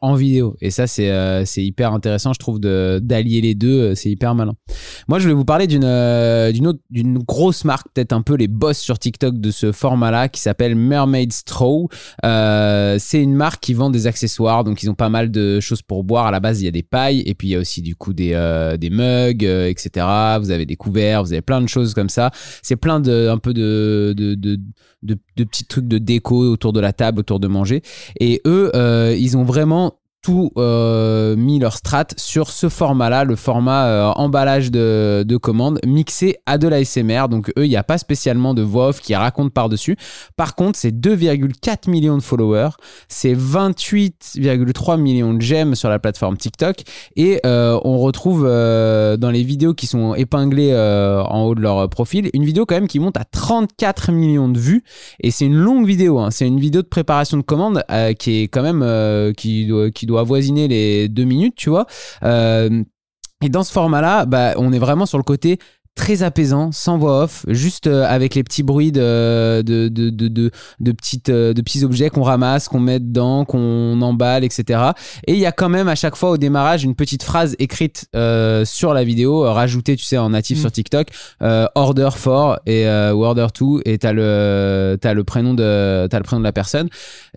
en 0.00 0.14
vidéo. 0.14 0.56
Et 0.60 0.70
ça, 0.70 0.86
c'est 0.86 1.64
hyper 1.64 1.92
intéressant, 1.92 2.32
je 2.32 2.38
trouve, 2.38 2.60
de- 2.60 3.00
d'allier 3.02 3.40
les 3.40 3.54
deux. 3.56 3.94
C'est 3.96 4.10
hyper 4.10 4.34
malin. 4.36 4.54
Moi, 5.08 5.18
je 5.18 5.24
voulais 5.24 5.34
vous 5.34 5.44
parler 5.44 5.66
d'une 5.66 5.84
d'une 6.90 7.18
grosse 7.18 7.64
marque, 7.64 7.86
peut-être 7.94 8.03
un 8.12 8.22
peu 8.22 8.34
les 8.34 8.48
boss 8.48 8.78
sur 8.78 8.98
TikTok 8.98 9.38
de 9.38 9.50
ce 9.50 9.72
format-là, 9.72 10.28
qui 10.28 10.40
s'appelle 10.40 10.74
Mermaid 10.74 11.32
Straw. 11.32 11.88
Euh, 12.24 12.96
c'est 12.98 13.22
une 13.22 13.34
marque 13.34 13.62
qui 13.62 13.74
vend 13.74 13.90
des 13.90 14.06
accessoires, 14.06 14.64
donc 14.64 14.82
ils 14.82 14.90
ont 14.90 14.94
pas 14.94 15.08
mal 15.08 15.30
de 15.30 15.60
choses 15.60 15.82
pour 15.82 16.04
boire. 16.04 16.26
À 16.26 16.30
la 16.30 16.40
base, 16.40 16.60
il 16.60 16.64
y 16.64 16.68
a 16.68 16.72
des 16.72 16.82
pailles, 16.82 17.22
et 17.26 17.34
puis 17.34 17.48
il 17.48 17.50
y 17.52 17.56
a 17.56 17.58
aussi 17.58 17.82
du 17.82 17.96
coup 17.96 18.12
des, 18.12 18.32
euh, 18.34 18.76
des 18.76 18.90
mugs, 18.90 19.44
euh, 19.44 19.68
etc. 19.68 20.06
Vous 20.40 20.50
avez 20.50 20.66
des 20.66 20.76
couverts, 20.76 21.22
vous 21.24 21.32
avez 21.32 21.42
plein 21.42 21.60
de 21.60 21.68
choses 21.68 21.94
comme 21.94 22.08
ça. 22.08 22.30
C'est 22.62 22.76
plein 22.76 23.00
de 23.00 23.28
un 23.28 23.38
peu 23.38 23.54
de 23.54 24.14
de, 24.16 24.34
de, 24.34 24.58
de, 25.02 25.44
petits 25.44 25.64
trucs 25.64 25.88
de 25.88 25.98
déco 25.98 26.40
autour 26.40 26.72
de 26.72 26.80
la 26.80 26.92
table, 26.92 27.20
autour 27.20 27.40
de 27.40 27.48
manger. 27.48 27.82
Et 28.20 28.40
eux, 28.46 28.70
ils 29.16 29.36
ont 29.36 29.44
vraiment 29.44 29.98
tout 30.24 30.52
euh, 30.56 31.36
mis 31.36 31.58
leur 31.58 31.76
strat 31.76 32.06
sur 32.16 32.48
ce 32.48 32.70
format-là, 32.70 33.24
le 33.24 33.36
format 33.36 33.86
euh, 33.86 34.06
emballage 34.12 34.70
de, 34.70 35.22
de 35.22 35.36
commandes 35.36 35.78
mixé 35.84 36.38
à 36.46 36.56
de 36.56 36.66
l'ASMR. 36.66 37.28
Donc 37.28 37.50
eux, 37.58 37.66
il 37.66 37.68
n'y 37.68 37.76
a 37.76 37.84
pas 37.84 37.98
spécialement 37.98 38.54
de 38.54 38.62
voix 38.62 38.88
off 38.88 39.02
qui 39.02 39.14
raconte 39.14 39.52
par-dessus. 39.52 39.98
Par 40.36 40.54
contre, 40.54 40.78
c'est 40.78 40.92
2,4 40.92 41.90
millions 41.90 42.16
de 42.16 42.22
followers, 42.22 42.70
c'est 43.06 43.34
28,3 43.34 44.98
millions 44.98 45.34
de 45.34 45.42
j'aime 45.42 45.74
sur 45.74 45.90
la 45.90 45.98
plateforme 45.98 46.38
TikTok 46.38 46.76
et 47.16 47.40
euh, 47.44 47.78
on 47.84 47.98
retrouve 47.98 48.44
dans 48.44 49.30
les 49.30 49.42
vidéos 49.42 49.74
qui 49.74 49.86
sont 49.86 50.14
épinglées 50.14 50.74
en 50.74 51.42
haut 51.42 51.54
de 51.54 51.60
leur 51.60 51.90
profil 51.90 52.30
une 52.32 52.44
vidéo 52.44 52.64
quand 52.64 52.76
même 52.76 52.88
qui 52.88 52.98
monte 52.98 53.18
à 53.18 53.24
34 53.24 54.10
millions 54.10 54.48
de 54.48 54.58
vues 54.58 54.84
et 55.20 55.30
c'est 55.30 55.44
une 55.44 55.56
longue 55.56 55.86
vidéo. 55.86 56.18
hein. 56.18 56.30
C'est 56.30 56.46
une 56.46 56.60
vidéo 56.60 56.80
de 56.80 56.88
préparation 56.88 57.36
de 57.36 57.42
commande 57.42 57.84
qui 58.18 58.42
est 58.42 58.48
quand 58.48 58.62
même 58.62 59.34
qui 59.34 59.66
doit 59.66 59.90
qui 59.90 60.06
doit 60.06 60.13
avoisiner 60.18 60.68
les 60.68 61.08
deux 61.08 61.24
minutes, 61.24 61.54
tu 61.56 61.70
vois. 61.70 61.86
Euh, 62.22 62.82
et 63.42 63.48
dans 63.48 63.62
ce 63.62 63.72
format-là, 63.72 64.26
bah, 64.26 64.54
on 64.56 64.72
est 64.72 64.78
vraiment 64.78 65.06
sur 65.06 65.18
le 65.18 65.24
côté 65.24 65.58
très 65.94 66.22
apaisant, 66.22 66.72
sans 66.72 66.98
voix 66.98 67.24
off, 67.24 67.44
juste 67.48 67.86
euh, 67.86 68.04
avec 68.08 68.34
les 68.34 68.42
petits 68.42 68.62
bruits 68.62 68.92
de, 68.92 69.62
de, 69.62 69.88
de, 69.88 70.10
de, 70.10 70.28
de, 70.80 70.92
petites, 70.92 71.28
euh, 71.28 71.52
de 71.52 71.60
petits 71.62 71.84
objets 71.84 72.10
qu'on 72.10 72.22
ramasse, 72.22 72.68
qu'on 72.68 72.80
met 72.80 73.00
dedans, 73.00 73.44
qu'on 73.44 74.00
emballe, 74.00 74.44
etc. 74.44 74.80
Et 75.26 75.34
il 75.34 75.38
y 75.38 75.46
a 75.46 75.52
quand 75.52 75.68
même 75.68 75.88
à 75.88 75.94
chaque 75.94 76.16
fois 76.16 76.30
au 76.30 76.36
démarrage 76.36 76.84
une 76.84 76.94
petite 76.94 77.22
phrase 77.22 77.54
écrite 77.58 78.06
euh, 78.16 78.64
sur 78.64 78.94
la 78.94 79.04
vidéo, 79.04 79.44
euh, 79.44 79.52
rajoutée, 79.52 79.96
tu 79.96 80.04
sais, 80.04 80.16
en 80.18 80.30
natif 80.30 80.54
Mm. 80.54 80.60
sur 80.60 80.72
TikTok, 80.72 81.08
euh, 81.42 81.66
order 81.74 82.10
for 82.14 82.58
et 82.66 82.86
euh, 82.86 83.12
order 83.12 83.46
to, 83.52 83.80
et 83.84 83.98
t'as 83.98 84.12
le, 84.12 84.96
t'as 85.00 85.14
le 85.14 85.24
prénom 85.24 85.54
de, 85.54 86.06
t'as 86.08 86.18
le 86.18 86.24
prénom 86.24 86.40
de 86.40 86.44
la 86.44 86.52
personne. 86.52 86.88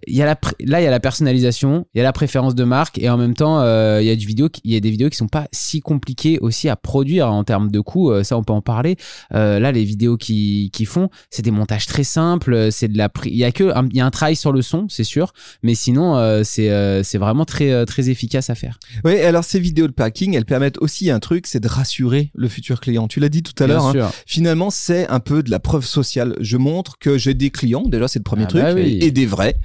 Il 0.06 0.16
y 0.16 0.22
a 0.22 0.26
la, 0.26 0.36
là, 0.66 0.82
il 0.82 0.84
y 0.84 0.88
a 0.88 0.92
la 0.92 1.00
personnalisation, 1.00 1.86
il 1.94 1.98
y 1.98 2.02
a 2.02 2.04
la 2.04 2.14
préférence 2.14 2.56
de 2.56 2.64
marque, 2.64 3.00
et 3.00 3.10
en 3.10 3.18
même 3.18 3.34
temps, 3.34 3.60
euh, 3.62 4.00
il 4.02 4.08
y 4.08 4.12
a 4.12 4.16
du 4.16 4.26
vidéo, 4.26 4.50
il 4.64 4.74
y 4.74 4.78
a 4.78 4.80
des 4.80 4.90
vidéos 4.90 5.10
qui 5.10 5.18
sont 5.18 5.28
pas 5.28 5.48
si 5.52 5.80
compliquées 5.82 6.38
aussi 6.40 6.70
à 6.70 6.76
produire 6.76 7.32
en 7.32 7.44
termes 7.44 7.72
de 7.72 7.80
coûts. 7.80 8.12
Euh, 8.12 8.24
ça, 8.24 8.38
on 8.38 8.44
peut 8.48 8.54
en 8.54 8.62
parler. 8.62 8.96
Euh, 9.34 9.60
là, 9.60 9.72
les 9.72 9.84
vidéos 9.84 10.18
qui, 10.18 10.70
qui 10.74 10.86
font, 10.86 11.10
c'est 11.30 11.42
des 11.44 11.51
montages 11.51 11.86
très 11.86 12.04
simples. 12.04 12.54
euh, 12.54 12.72
C'est 12.72 12.88
de 12.88 12.98
la, 12.98 13.10
il 13.25 13.36
y 13.38 13.44
a 13.44 13.51
que, 13.51 13.66
un- 13.75 13.88
il 13.92 13.98
y 13.98 14.01
a 14.01 14.06
un 14.06 14.12
travail 14.12 14.36
sur 14.36 14.51
le 14.51 14.62
son, 14.62 14.88
c'est 14.89 15.04
sûr, 15.04 15.34
mais 15.63 15.75
sinon, 15.75 16.18
euh, 16.18 16.42
c'est, 16.44 16.70
euh, 16.72 17.04
c'est 17.04 17.18
vraiment 17.18 17.46
très, 17.46 17.86
très 17.86 18.10
efficace 18.10 18.50
à 18.50 18.56
faire. 18.56 18.80
Oui, 19.04 19.20
alors 19.20 19.44
ces 19.44 19.60
vidéos 19.60 19.88
de 19.88 19.92
packing, 19.94 20.36
elles 20.36 20.46
permettent 20.46 20.77
aussi 20.80 21.12
un 21.12 21.20
truc, 21.20 21.46
c'est 21.48 21.60
de 21.60 21.68
rassurer 21.68 22.32
le 22.34 22.48
futur 22.48 22.80
client. 22.80 23.08
Tu 23.08 23.20
l'as 23.20 23.30
dit 23.30 23.44
tout 23.44 23.62
à 23.62 23.68
l'heure. 23.68 23.86
hein. 23.88 23.92
Finalement, 24.25 24.70
c'est 24.70 25.08
un 25.10 25.20
peu 25.20 25.44
de 25.44 25.51
la 25.51 25.60
preuve 25.60 25.86
sociale. 25.86 26.36
Je 26.39 26.58
montre 26.58 26.98
que 27.00 27.18
j'ai 27.18 27.34
des 27.34 27.50
clients, 27.50 27.84
déjà 27.86 28.08
c'est 28.08 28.20
le 28.20 28.24
premier 28.24 28.44
Ah 28.46 28.48
truc, 28.48 28.62
bah 28.63 28.74
oui. 28.74 28.98
et 29.01 29.12
des 29.12 29.25
vrais. 29.25 29.58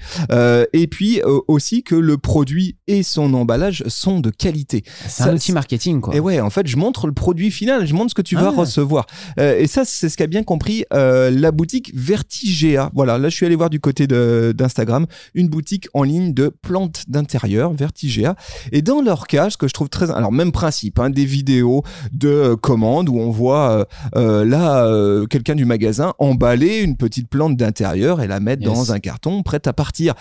Et 0.72 0.86
puis 0.86 1.20
aussi 1.48 1.82
que 1.82 1.94
le 1.94 2.18
produit 2.18 2.76
et 2.86 3.02
son 3.02 3.32
emballage 3.34 3.84
sont 3.86 4.20
de 4.20 4.30
qualité. 4.30 4.82
C'est 5.08 5.22
un 5.24 5.34
outil 5.34 5.52
marketing, 5.52 6.00
quoi. 6.00 6.14
Et 6.14 6.20
ouais, 6.20 6.40
en 6.40 6.50
fait, 6.50 6.66
je 6.66 6.76
montre 6.76 7.06
le 7.06 7.12
produit 7.12 7.50
final, 7.50 7.86
je 7.86 7.94
montre 7.94 8.10
ce 8.10 8.14
que 8.14 8.22
tu 8.22 8.36
Ah 8.36 8.42
vas 8.44 8.52
ouais. 8.76 8.82
recevoir. 8.82 9.06
Euh, 9.38 9.58
et 9.58 9.66
ça, 9.66 9.82
c'est 9.84 10.08
ce 10.08 10.16
qu'a 10.16 10.26
bien 10.26 10.42
compris 10.42 10.84
euh, 10.92 11.30
la 11.30 11.50
boutique 11.52 11.92
Vertigea. 11.94 12.90
Voilà, 12.94 13.18
là, 13.18 13.28
je 13.28 13.34
suis 13.36 13.46
allé 13.46 13.56
voir 13.56 13.70
du 13.70 13.80
côté 13.80 14.06
d'Instagram 14.06 15.06
une 15.34 15.48
boutique 15.48 15.88
en 15.94 16.02
ligne 16.02 16.32
de 16.34 16.48
plantes 16.48 17.04
d'intérieur, 17.08 17.72
Vertigea. 17.72 18.34
Et 18.72 18.82
dans 18.82 19.00
leur 19.02 19.26
cas, 19.26 19.50
ce 19.50 19.56
que 19.56 19.68
je 19.68 19.72
trouve 19.74 19.88
très, 19.88 20.10
alors 20.10 20.32
même 20.32 20.52
principe, 20.52 20.98
hein, 20.98 21.10
des 21.10 21.24
vidéos 21.24 21.82
de 22.12 22.54
commandes 22.54 23.08
où 23.08 23.18
on 23.18 23.30
voit 23.30 23.86
euh, 24.16 24.44
là 24.44 24.88
quelqu'un 25.28 25.54
du 25.54 25.64
magasin 25.64 26.12
emballer 26.18 26.78
une 26.78 26.96
petite 26.96 27.28
plante 27.28 27.56
d'intérieur 27.56 28.20
et 28.20 28.26
la 28.26 28.40
mettre 28.40 28.62
Yes. 28.62 28.70
dans 28.70 28.92
un 28.92 29.00
carton 29.00 29.42
prête 29.42 29.66
à 29.66 29.72
partir. 29.72 30.14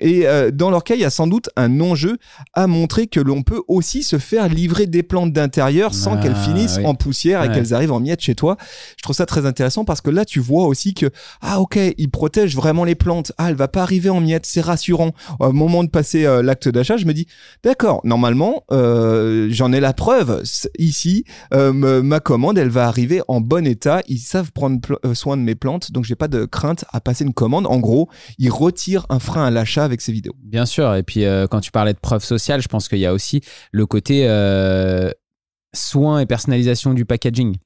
Et 0.00 0.24
dans 0.52 0.70
leur 0.70 0.84
cas, 0.84 0.94
il 0.94 1.00
y 1.00 1.04
a 1.04 1.10
sans 1.10 1.26
doute 1.26 1.48
un 1.56 1.80
enjeu 1.80 2.18
à 2.54 2.66
montrer 2.66 3.06
que 3.06 3.20
l'on 3.20 3.42
peut 3.42 3.60
aussi 3.68 4.02
se 4.02 4.18
faire 4.18 4.48
livrer 4.48 4.86
des 4.86 5.02
plantes 5.02 5.32
d'intérieur 5.32 5.92
sans 5.94 6.14
Ah, 6.14 6.20
qu'elles 6.22 6.36
finissent 6.36 6.76
oui. 6.78 6.86
en 6.86 6.94
poussière 6.94 7.35
et 7.44 7.48
Ouais. 7.48 7.54
qu'elles 7.54 7.74
arrivent 7.74 7.92
en 7.92 8.00
miettes 8.00 8.20
chez 8.20 8.34
toi. 8.34 8.56
Je 8.96 9.02
trouve 9.02 9.16
ça 9.16 9.26
très 9.26 9.46
intéressant 9.46 9.84
parce 9.84 10.00
que 10.00 10.10
là, 10.10 10.24
tu 10.24 10.40
vois 10.40 10.66
aussi 10.66 10.94
que, 10.94 11.06
ah 11.40 11.60
ok, 11.60 11.78
ils 11.98 12.10
protègent 12.10 12.56
vraiment 12.56 12.84
les 12.84 12.94
plantes. 12.94 13.32
Ah, 13.38 13.50
elle 13.50 13.56
va 13.56 13.68
pas 13.68 13.82
arriver 13.82 14.10
en 14.10 14.20
miettes, 14.20 14.46
c'est 14.46 14.60
rassurant. 14.60 15.12
Au 15.40 15.52
moment 15.52 15.84
de 15.84 15.88
passer 15.90 16.24
euh, 16.26 16.42
l'acte 16.42 16.68
d'achat, 16.68 16.96
je 16.96 17.04
me 17.06 17.12
dis, 17.12 17.26
d'accord, 17.64 18.00
normalement, 18.04 18.64
euh, 18.72 19.48
j'en 19.50 19.72
ai 19.72 19.80
la 19.80 19.92
preuve. 19.92 20.42
Ici, 20.78 21.24
euh, 21.54 21.72
me- 21.72 22.02
ma 22.02 22.20
commande, 22.20 22.58
elle 22.58 22.68
va 22.70 22.86
arriver 22.86 23.22
en 23.28 23.40
bon 23.40 23.66
état. 23.66 24.00
Ils 24.08 24.18
savent 24.18 24.52
prendre 24.52 24.80
soin 25.14 25.36
de 25.36 25.42
mes 25.42 25.54
plantes, 25.54 25.92
donc 25.92 26.04
j'ai 26.04 26.14
pas 26.16 26.28
de 26.28 26.44
crainte 26.44 26.84
à 26.92 27.00
passer 27.00 27.24
une 27.24 27.34
commande. 27.34 27.66
En 27.66 27.78
gros, 27.78 28.08
ils 28.38 28.50
retirent 28.50 29.06
un 29.10 29.18
frein 29.18 29.44
à 29.46 29.50
l'achat 29.50 29.84
avec 29.84 30.00
ces 30.00 30.12
vidéos. 30.12 30.34
Bien 30.42 30.66
sûr. 30.66 30.94
Et 30.94 31.02
puis, 31.02 31.24
quand 31.50 31.60
tu 31.60 31.70
parlais 31.70 31.92
de 31.92 31.98
preuve 31.98 32.24
sociale, 32.24 32.60
je 32.62 32.68
pense 32.68 32.88
qu'il 32.88 32.98
y 32.98 33.06
a 33.06 33.12
aussi 33.12 33.40
le 33.72 33.86
côté 33.86 34.26
euh, 34.28 35.10
soin 35.76 36.20
et 36.20 36.26
personnalisation 36.26 36.94
du 36.94 37.04
packaging. 37.04 37.56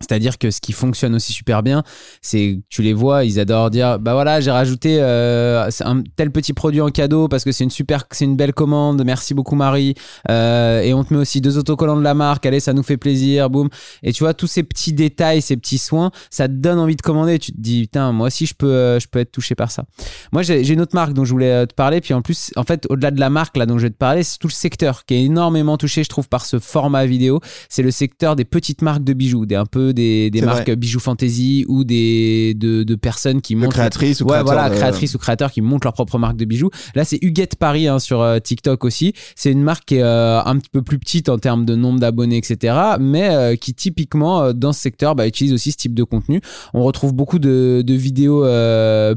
C'est-à-dire 0.00 0.38
que 0.38 0.52
ce 0.52 0.60
qui 0.60 0.72
fonctionne 0.72 1.16
aussi 1.16 1.32
super 1.32 1.64
bien, 1.64 1.82
c'est 2.22 2.60
tu 2.68 2.82
les 2.82 2.92
vois, 2.92 3.24
ils 3.24 3.40
adorent 3.40 3.70
dire 3.70 3.98
bah 3.98 4.12
voilà, 4.12 4.40
j'ai 4.40 4.52
rajouté 4.52 4.98
euh, 5.00 5.68
un 5.80 6.02
tel 6.14 6.30
petit 6.30 6.52
produit 6.52 6.80
en 6.80 6.90
cadeau 6.90 7.26
parce 7.26 7.42
que 7.42 7.50
c'est 7.50 7.64
une 7.64 7.70
super, 7.70 8.04
c'est 8.12 8.24
une 8.24 8.36
belle 8.36 8.52
commande. 8.52 9.02
Merci 9.04 9.34
beaucoup 9.34 9.56
Marie. 9.56 9.94
Euh, 10.30 10.82
et 10.82 10.94
on 10.94 11.02
te 11.02 11.12
met 11.12 11.18
aussi 11.18 11.40
deux 11.40 11.58
autocollants 11.58 11.96
de 11.96 12.02
la 12.02 12.14
marque. 12.14 12.46
Allez, 12.46 12.60
ça 12.60 12.74
nous 12.74 12.84
fait 12.84 12.96
plaisir. 12.96 13.50
Boum. 13.50 13.70
Et 14.04 14.12
tu 14.12 14.22
vois 14.22 14.34
tous 14.34 14.46
ces 14.46 14.62
petits 14.62 14.92
détails, 14.92 15.42
ces 15.42 15.56
petits 15.56 15.78
soins, 15.78 16.12
ça 16.30 16.46
te 16.46 16.52
donne 16.52 16.78
envie 16.78 16.94
de 16.94 17.02
commander. 17.02 17.40
Tu 17.40 17.50
te 17.50 17.60
dis 17.60 17.82
putain, 17.82 18.12
moi 18.12 18.28
aussi 18.28 18.46
je 18.46 18.54
peux, 18.54 18.70
euh, 18.70 19.00
je 19.00 19.08
peux 19.08 19.18
être 19.18 19.32
touché 19.32 19.56
par 19.56 19.72
ça. 19.72 19.82
Moi, 20.30 20.42
j'ai 20.42 20.72
une 20.72 20.80
autre 20.80 20.94
marque 20.94 21.12
dont 21.12 21.24
je 21.24 21.32
voulais 21.32 21.66
te 21.66 21.74
parler. 21.74 22.00
Puis 22.00 22.14
en 22.14 22.22
plus, 22.22 22.52
en 22.54 22.62
fait, 22.62 22.86
au-delà 22.88 23.10
de 23.10 23.18
la 23.18 23.30
marque 23.30 23.56
là 23.56 23.66
dont 23.66 23.78
je 23.78 23.82
vais 23.82 23.90
te 23.90 23.96
parler, 23.96 24.22
c'est 24.22 24.38
tout 24.38 24.46
le 24.46 24.52
secteur 24.52 25.04
qui 25.06 25.14
est 25.14 25.24
énormément 25.24 25.76
touché, 25.76 26.04
je 26.04 26.08
trouve, 26.08 26.28
par 26.28 26.44
ce 26.44 26.60
format 26.60 27.04
vidéo. 27.04 27.40
C'est 27.68 27.82
le 27.82 27.90
secteur 27.90 28.36
des 28.36 28.44
petites 28.44 28.82
marques 28.82 29.02
de 29.02 29.12
bijoux, 29.12 29.44
des 29.44 29.56
un 29.56 29.66
peu 29.66 29.87
des, 29.92 30.30
marques 30.42 30.66
vrai. 30.66 30.76
bijoux 30.76 31.00
fantasy 31.00 31.64
ou 31.68 31.84
des 31.84 32.54
de, 32.54 32.82
de 32.82 32.94
personnes 32.94 33.40
qui 33.40 33.54
De 33.54 33.60
montrent 33.60 33.72
créatrice 33.76 34.20
ou 34.20 34.26
ouais, 34.26 34.42
voilà, 34.42 34.68
de- 34.68 34.74
créatrices 34.74 35.14
ou 35.14 35.18
créateurs 35.18 35.50
qui 35.50 35.60
montent 35.62 35.84
leur 35.84 35.92
propre 35.92 36.18
marque 36.18 36.36
de 36.36 36.44
bijoux. 36.44 36.70
Là, 36.94 37.04
c'est 37.04 37.18
Huguette 37.22 37.56
Paris 37.56 37.88
hein, 37.88 37.98
sur 37.98 38.20
euh, 38.20 38.38
TikTok 38.38 38.84
aussi. 38.84 39.12
C'est 39.34 39.50
une 39.52 39.62
marque 39.62 39.86
qui 39.86 39.96
est 39.96 40.02
euh, 40.02 40.42
un 40.42 40.58
petit 40.58 40.70
peu 40.70 40.82
plus 40.82 40.98
petite 40.98 41.28
en 41.28 41.38
termes 41.38 41.64
de 41.64 41.74
nombre 41.74 42.00
d'abonnés, 42.00 42.36
etc. 42.36 42.76
Mais 43.00 43.28
euh, 43.30 43.56
qui 43.56 43.74
typiquement 43.74 44.52
dans 44.52 44.72
ce 44.72 44.80
secteur 44.80 45.14
bah, 45.14 45.26
utilise 45.26 45.52
aussi 45.52 45.72
ce 45.72 45.76
type 45.76 45.94
de 45.94 46.04
contenu. 46.04 46.40
On 46.74 46.82
retrouve 46.82 47.14
beaucoup 47.14 47.38
de, 47.38 47.82
de 47.86 47.94
vidéos 47.94 48.42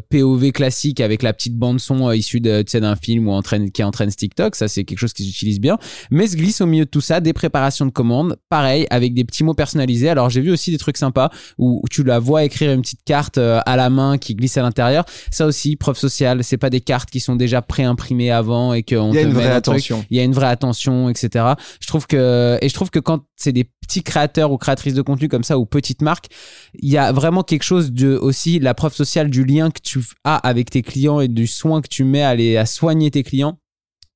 POV 0.10 0.52
classiques 0.52 1.00
avec 1.02 1.24
la 1.24 1.34
petite 1.34 1.56
bande 1.58 1.80
son 1.80 2.12
issue 2.12 2.40
de, 2.40 2.62
tu 2.62 2.72
sais, 2.72 2.80
d'un 2.80 2.96
film 2.96 3.28
ou 3.28 3.42
qui 3.74 3.84
entraîne 3.84 4.12
TikTok. 4.22 4.56
Ça, 4.56 4.68
c'est 4.68 4.84
quelque 4.84 5.00
chose 5.00 5.14
qu'ils 5.14 5.30
utilisent 5.30 5.60
bien. 5.60 5.78
Mais 6.12 6.28
se 6.28 6.36
glisse 6.36 6.62
au 6.62 6.66
milieu 6.66 6.86
de 6.86 6.90
tout 6.90 7.02
ça 7.02 7.20
des 7.20 7.34
préparations 7.34 7.86
de 7.86 7.92
commandes, 7.92 8.38
pareil, 8.50 8.86
avec 8.90 9.14
des 9.14 9.24
petits 9.24 9.44
mots 9.44 9.54
personnalisés. 9.54 10.10
Alors, 10.10 10.30
j'ai 10.30 10.42
vu 10.42 10.52
aussi 10.52 10.61
des 10.70 10.78
trucs 10.78 10.98
sympas 10.98 11.32
où 11.58 11.72
où 11.82 11.88
tu 11.90 12.04
la 12.04 12.20
vois 12.20 12.44
écrire 12.44 12.72
une 12.72 12.82
petite 12.82 13.04
carte 13.06 13.38
euh, 13.38 13.60
à 13.66 13.76
la 13.76 13.90
main 13.90 14.18
qui 14.18 14.36
glisse 14.36 14.58
à 14.58 14.62
l'intérieur. 14.62 15.06
Ça 15.32 15.46
aussi, 15.46 15.76
preuve 15.78 15.98
sociale. 15.98 16.44
C'est 16.44 16.58
pas 16.58 16.70
des 16.70 16.82
cartes 16.82 17.10
qui 17.10 17.20
sont 17.20 17.36
déjà 17.36 17.62
pré-imprimées 17.62 18.30
avant 18.30 18.74
et 18.74 18.84
qu'on 18.84 19.12
Il 19.12 19.16
y 19.16 19.20
a 19.20 19.22
te 19.22 19.28
une 19.28 19.34
met 19.34 19.44
vraie 19.44 19.62
truc. 19.62 19.76
attention. 19.76 20.06
Il 20.10 20.18
y 20.18 20.20
a 20.20 20.24
une 20.24 20.34
vraie 20.34 20.48
attention, 20.48 21.10
etc. 21.10 21.46
Je 21.80 21.88
trouve 21.88 22.06
que 22.08 22.58
et 22.62 22.68
je 22.70 22.74
trouve 22.74 22.90
que 22.90 23.00
quand 23.00 23.22
c'est 23.38 23.54
des 23.54 23.64
petits 23.64 24.04
créateurs 24.04 24.52
ou 24.52 24.58
créatrices 24.58 24.94
de 24.94 25.02
contenu 25.02 25.30
comme 25.30 25.44
ça 25.44 25.58
ou 25.58 25.66
petites 25.66 26.02
marques, 26.02 26.28
il 26.76 26.90
y 26.90 26.98
a 26.98 27.12
vraiment 27.12 27.44
quelque 27.44 27.64
chose 27.64 27.92
de 27.92 28.16
aussi 28.16 28.60
la 28.60 28.74
preuve 28.74 28.94
sociale 28.94 29.30
du 29.30 29.46
lien 29.46 29.72
que 29.72 29.80
tu 29.82 30.00
as 30.24 30.36
avec 30.36 30.70
tes 30.70 30.82
clients 30.82 31.22
et 31.22 31.28
du 31.30 31.48
soin 31.48 31.82
que 31.82 31.88
tu 31.88 32.04
mets 32.04 32.24
à 32.24 32.36
les 32.36 32.58
à 32.58 32.66
soigner 32.66 33.10
tes 33.12 33.24
clients 33.24 33.58